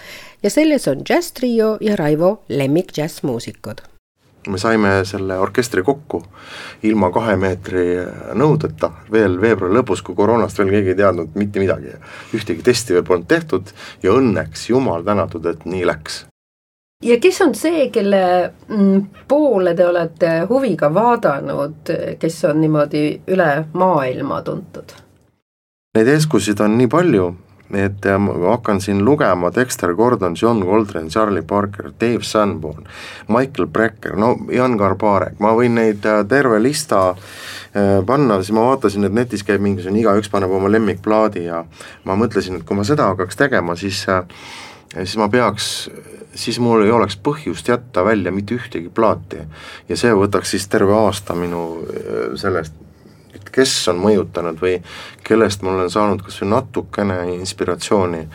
ja 0.44 0.50
selles 0.50 0.88
on 0.88 1.04
džässtrio 1.06 1.78
ja 1.82 1.96
Raivo 1.96 2.44
lemmik 2.50 2.94
džässmuusikud. 2.94 3.82
me 4.48 4.58
saime 4.58 5.06
selle 5.06 5.36
orkestri 5.40 5.84
kokku 5.84 6.24
ilma 6.84 7.12
kahe 7.12 7.36
meetri 7.36 7.84
nõudeta 8.34 8.92
veel 9.12 9.42
veebruari 9.42 9.76
lõpus, 9.76 10.02
kui 10.02 10.16
koroonast 10.16 10.58
veel 10.58 10.70
keegi 10.70 10.90
ei 10.90 10.96
teadnud 10.96 11.36
mitte 11.36 11.60
midagi. 11.60 11.94
ühtegi 12.34 12.64
testi 12.64 12.94
veel 12.94 13.04
polnud 13.04 13.28
tehtud 13.28 13.72
ja 14.04 14.12
õnneks, 14.12 14.70
jumal 14.70 15.04
tänatud, 15.04 15.46
et 15.46 15.66
nii 15.66 15.86
läks 15.86 16.29
ja 17.04 17.20
kes 17.20 17.42
on 17.42 17.54
see, 17.56 17.90
kelle 17.96 18.54
mm, 18.68 19.04
poole 19.28 19.76
te 19.76 19.86
olete 19.88 20.32
huviga 20.50 20.90
vaadanud, 20.94 21.92
kes 22.20 22.42
on 22.50 22.62
niimoodi 22.62 23.04
üle 23.32 23.52
maailma 23.74 24.42
tuntud? 24.44 24.96
Neid 25.96 26.10
eeskujusid 26.12 26.60
on 26.62 26.76
nii 26.78 26.90
palju, 26.92 27.30
et 27.74 28.06
äh, 28.06 28.20
ma 28.20 28.36
hakkan 28.52 28.82
siin 28.84 29.00
lugema 29.06 29.50
Dexter 29.56 29.96
Gordon, 29.96 30.36
John 30.42 30.62
Coltrane, 30.66 31.10
Charlie 31.10 31.42
Parker, 31.42 31.94
Dave 32.02 32.28
Sanborn, 32.28 32.84
Michael 33.28 33.68
Brecker, 33.68 34.18
no 34.20 34.36
Jan 34.52 34.78
Garbarek, 34.78 35.40
ma 35.40 35.56
võin 35.56 35.80
neid 35.80 36.06
äh, 36.06 36.22
terve 36.28 36.60
lista 36.62 37.14
äh, 37.16 38.00
panna, 38.06 38.42
siis 38.44 38.54
ma 38.54 38.68
vaatasin, 38.74 39.08
et 39.08 39.16
netis 39.16 39.48
käib 39.48 39.64
mingisugune, 39.64 40.04
igaüks 40.04 40.30
paneb 40.30 40.52
oma 40.52 40.70
lemmikplaadi 40.72 41.48
ja 41.48 41.64
ma 42.04 42.20
mõtlesin, 42.20 42.60
et 42.60 42.68
kui 42.68 42.78
ma 42.78 42.86
seda 42.88 43.08
hakkaks 43.14 43.40
tegema, 43.40 43.80
siis 43.80 44.04
siis 44.90 45.18
ma 45.22 45.30
peaks, 45.30 45.90
siis 46.36 46.60
mul 46.60 46.84
ei 46.86 46.92
oleks 46.92 47.18
põhjust 47.24 47.68
jätta 47.68 48.06
välja 48.06 48.32
mitte 48.32 48.56
ühtegi 48.56 48.90
plaati. 48.90 49.46
ja 49.90 49.98
see 49.98 50.14
võtaks 50.14 50.56
siis 50.56 50.68
terve 50.68 50.94
aasta 50.94 51.36
minu 51.36 51.64
äh, 51.82 52.36
sellest, 52.36 52.74
et 53.36 53.50
kes 53.50 53.88
on 53.88 54.02
mõjutanud 54.02 54.60
või 54.62 54.80
kellest 55.24 55.62
ma 55.62 55.74
olen 55.74 55.90
saanud 55.90 56.22
kas 56.26 56.42
või 56.42 56.54
natukene 56.56 57.22
inspiratsiooni, 57.40 58.28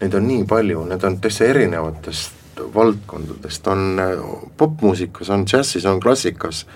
neid 0.00 0.14
on 0.14 0.26
nii 0.28 0.46
palju, 0.48 0.86
need 0.88 1.04
on 1.04 1.20
täitsa 1.20 1.44
erinevatest 1.52 2.42
valdkondadest, 2.74 3.66
on 3.66 4.00
äh, 4.00 4.18
popmuusikas, 4.56 5.30
on 5.30 5.44
džässis, 5.46 5.84
on 5.86 6.00
klassikas 6.00 6.66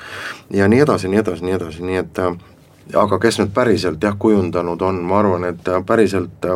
ja 0.51 0.69
nii 0.69 0.81
edasi, 0.81 1.09
nii 1.09 1.19
edasi, 1.19 1.45
nii 1.45 1.55
edasi, 1.55 1.83
nii 1.83 2.01
et 2.03 2.19
äh, 2.19 2.35
aga 2.99 3.19
kes 3.23 3.39
nüüd 3.41 3.53
päriselt 3.55 4.03
jah, 4.03 4.17
kujundanud 4.19 4.83
on, 4.83 5.01
ma 5.05 5.21
arvan, 5.23 5.49
et 5.53 5.69
äh, 5.69 5.81
päriselt 5.87 6.47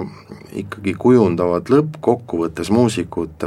ikkagi 0.53 0.95
kujundavad 0.99 1.71
lõppkokkuvõttes 1.73 2.71
muusikud 2.75 3.47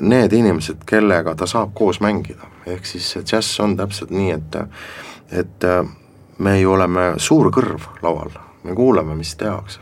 need 0.00 0.32
inimesed, 0.32 0.84
kellega 0.86 1.34
ta 1.34 1.46
saab 1.46 1.74
koos 1.74 2.00
mängida, 2.00 2.48
ehk 2.66 2.86
siis 2.86 3.14
džäss 3.24 3.60
on 3.60 3.76
täpselt 3.76 4.10
nii, 4.10 4.30
et 4.30 4.60
et 5.28 5.64
me 6.38 6.60
ju 6.60 6.72
oleme 6.72 7.12
suur 7.20 7.50
kõrv 7.52 7.88
laval, 8.02 8.30
me 8.64 8.74
kuulame, 8.74 9.16
mis 9.18 9.34
tehakse. 9.36 9.80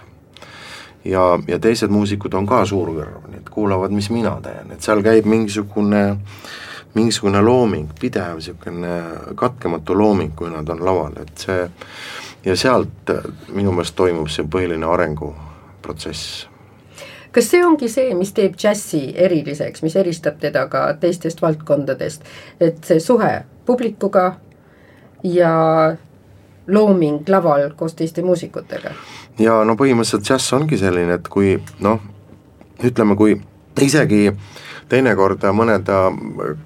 Ja, 1.05 1.39
ja 1.47 1.59
teised 1.63 1.93
muusikud 1.93 2.35
on 2.35 2.49
ka 2.51 2.65
suurkõrv, 2.67 3.29
nii 3.31 3.43
et 3.45 3.51
kuulavad, 3.53 3.93
mis 3.95 4.09
mina 4.11 4.35
teen, 4.43 4.73
et 4.75 4.83
seal 4.83 5.05
käib 5.07 5.29
mingisugune, 5.31 6.03
mingisugune 6.97 7.43
looming, 7.45 7.93
pidev 8.01 8.41
niisugune 8.41 8.97
katkematu 9.39 9.95
looming, 9.99 10.35
kui 10.35 10.51
nad 10.51 10.69
on 10.75 10.83
laval, 10.83 11.15
et 11.23 11.47
see 11.47 11.69
ja 12.47 12.57
sealt 12.59 13.15
minu 13.55 13.73
meelest 13.75 13.97
toimub 13.99 14.31
see 14.33 14.47
põhiline 14.51 14.87
arenguprotsess 14.87 16.47
kas 17.37 17.51
see 17.53 17.61
ongi 17.65 17.89
see, 17.93 18.15
mis 18.17 18.33
teeb 18.33 18.57
džässi 18.57 19.03
eriliseks, 19.27 19.83
mis 19.85 19.97
eristab 20.01 20.39
teda 20.41 20.63
ka 20.73 20.87
teistest 21.01 21.43
valdkondadest, 21.45 22.25
et 22.61 22.79
see 22.89 23.01
suhe 23.01 23.33
publikuga 23.69 24.25
ja 25.25 25.51
looming 26.67 27.29
laval 27.29 27.69
koos 27.77 27.95
teiste 27.95 28.25
muusikutega? 28.25 28.95
ja 29.39 29.59
no 29.69 29.77
põhimõtteliselt 29.77 30.25
džäss 30.25 30.55
ongi 30.57 30.79
selline, 30.81 31.21
et 31.21 31.29
kui 31.29 31.59
noh, 31.85 32.01
ütleme, 32.85 33.19
kui 33.21 33.37
isegi 33.85 34.31
teinekord 34.89 35.45
mõned 35.53 35.93
äh, 35.93 36.57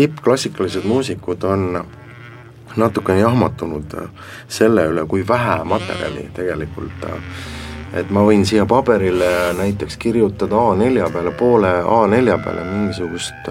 tippklassikalised 0.00 0.88
muusikud 0.88 1.44
on 1.44 1.84
natukene 2.76 3.20
jahmatunud 3.20 4.00
selle 4.48 4.88
üle, 4.88 5.04
kui 5.08 5.28
vähe 5.28 5.60
materjali 5.68 6.30
tegelikult 6.40 7.04
äh, 7.04 7.20
et 7.96 8.10
ma 8.10 8.22
võin 8.26 8.44
siia 8.46 8.66
paberile 8.66 9.52
näiteks 9.58 9.96
kirjutada 9.96 10.56
A4 10.72 11.10
peale, 11.12 11.32
poole 11.36 11.72
A4 11.82 12.38
peale 12.44 12.64
mingisugust 12.70 13.50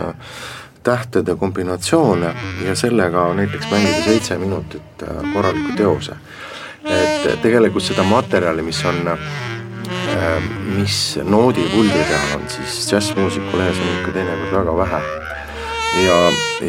tähtede 0.85 1.35
kombinatsioone 1.35 2.33
ja 2.65 2.75
sellega 2.75 3.27
näiteks 3.33 3.71
mängida 3.71 4.03
seitse 4.05 4.37
minutit 4.37 5.05
korraliku 5.33 5.73
teose 5.77 6.17
et 6.85 7.41
tegelikult 7.41 7.85
seda 7.85 8.05
materjali, 8.07 8.63
mis 8.65 8.81
on, 8.85 8.99
äh, 9.09 10.49
mis 10.75 10.99
noodipuldi 11.23 12.01
peal 12.09 12.35
on, 12.37 12.49
siis 12.49 12.89
džässmuusiku 12.89 13.57
lehes 13.57 13.79
on 13.81 13.93
ikka 13.99 14.17
teinekord 14.17 14.59
väga 14.59 14.77
vähe. 14.77 15.01
ja, 15.95 16.15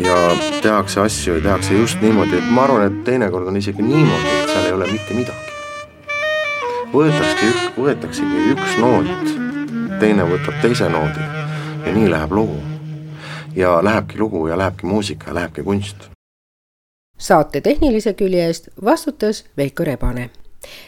ja 0.07 0.17
tehakse 0.63 1.01
asju 1.01 1.35
ja 1.35 1.41
tehakse 1.43 1.75
just 1.75 2.01
niimoodi, 2.01 2.39
et 2.39 2.51
ma 2.51 2.63
arvan, 2.65 2.87
et 2.87 3.05
teinekord 3.05 3.49
on 3.51 3.57
isegi 3.57 3.83
niimoodi, 3.83 4.39
et 4.43 4.55
seal 4.55 4.71
ei 4.71 4.73
ole 4.73 4.93
mitte 4.93 5.15
midagi. 5.15 5.46
Võetaksegi, 6.93 7.53
võetaksegi 7.77 8.43
üks 8.55 8.77
noot, 8.83 9.31
teine 10.01 10.27
võtab 10.29 10.59
teise 10.63 10.89
noodi 10.93 11.23
ja 11.87 11.95
nii 11.95 12.11
läheb 12.11 12.33
lugu. 12.33 12.61
ja 13.57 13.79
lähebki 13.85 14.19
lugu 14.19 14.47
ja 14.49 14.59
lähebki 14.59 14.87
muusika 14.87 15.31
ja 15.31 15.35
lähebki 15.35 15.63
kunst 15.63 16.11
saate 17.19 17.61
tehnilise 17.61 18.13
külje 18.13 18.47
eest 18.47 18.69
vastutas 18.85 19.45
Veiko 19.57 19.85
Rebane. 19.85 20.31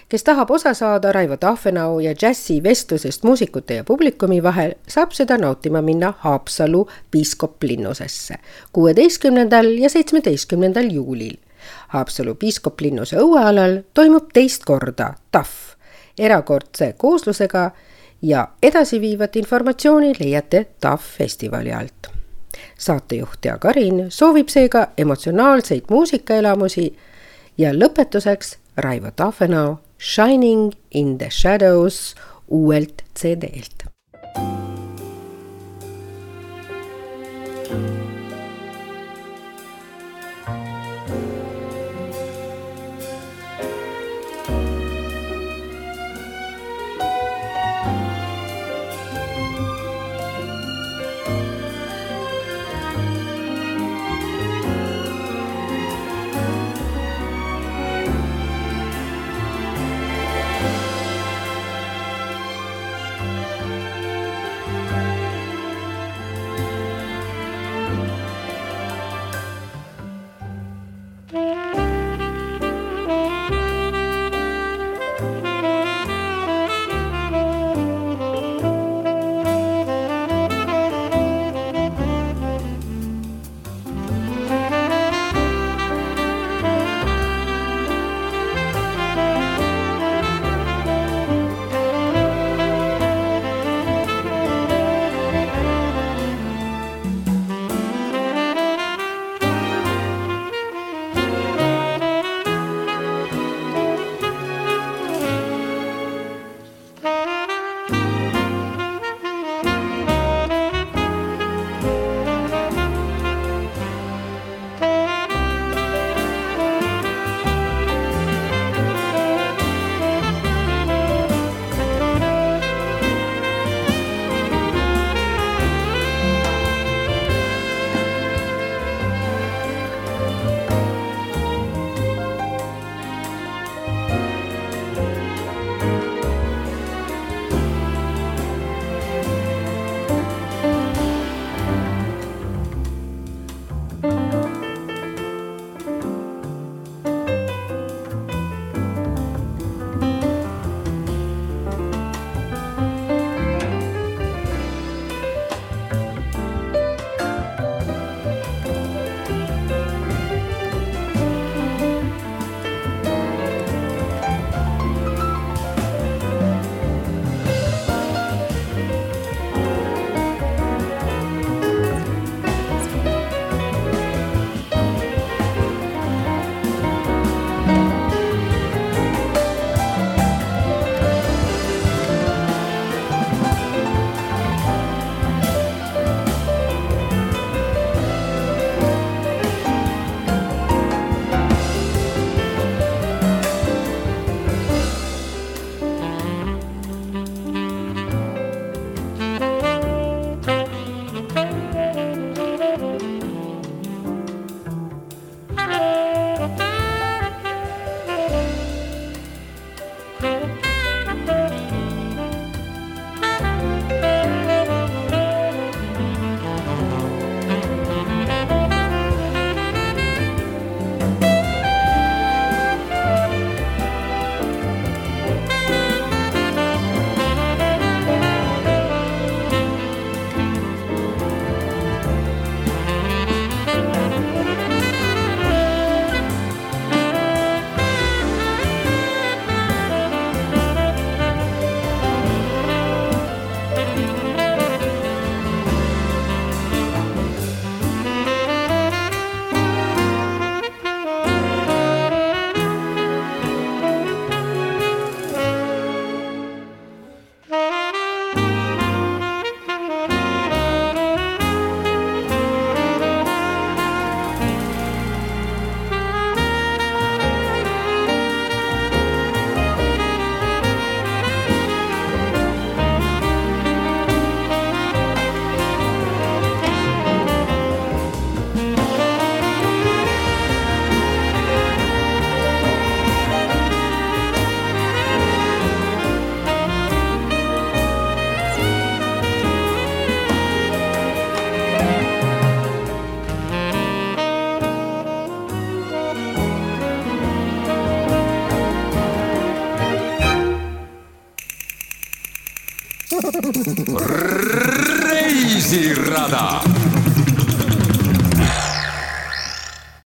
kes 0.08 0.24
tahab 0.24 0.50
osa 0.50 0.74
saada 0.74 1.12
Raivo 1.12 1.36
Tahvenau 1.36 2.00
ja 2.00 2.14
džässi 2.14 2.62
vestlusest 2.62 3.22
muusikute 3.22 3.74
ja 3.74 3.84
publikumi 3.84 4.42
vahel, 4.42 4.74
saab 4.88 5.12
seda 5.12 5.38
nautima 5.38 5.82
minna 5.82 6.12
Haapsalu 6.18 6.88
piiskoplinnusesse 7.10 8.34
kuueteistkümnendal 8.72 9.66
ja 9.66 9.90
seitsmeteistkümnendal 9.90 10.90
juulil. 10.90 11.36
Haapsalu 11.88 12.34
piiskoplinnuse 12.34 13.16
õuealal 13.16 13.82
toimub 13.94 14.32
teist 14.32 14.64
korda 14.64 15.14
TAF 15.32 15.67
erakordse 16.18 16.94
kooslusega 16.98 17.70
ja 18.22 18.48
edasiviivat 18.62 19.36
informatsiooni 19.36 20.14
leiate 20.20 20.66
TAF 20.80 21.02
festivali 21.18 21.72
alt 21.72 22.18
saatejuht 22.78 23.40
Tea 23.40 23.58
Karin 23.58 24.06
soovib 24.08 24.48
seega 24.48 24.88
emotsionaalseid 24.98 25.90
muusikaelamusi 25.90 26.88
ja 27.58 27.72
lõpetuseks 27.74 28.56
Raivo 28.76 29.10
Tafenau 29.10 29.76
Shining 29.98 30.72
in 30.90 31.18
the 31.18 31.30
shadows 31.30 32.14
uuelt 32.48 33.02
CD-lt. 33.18 33.97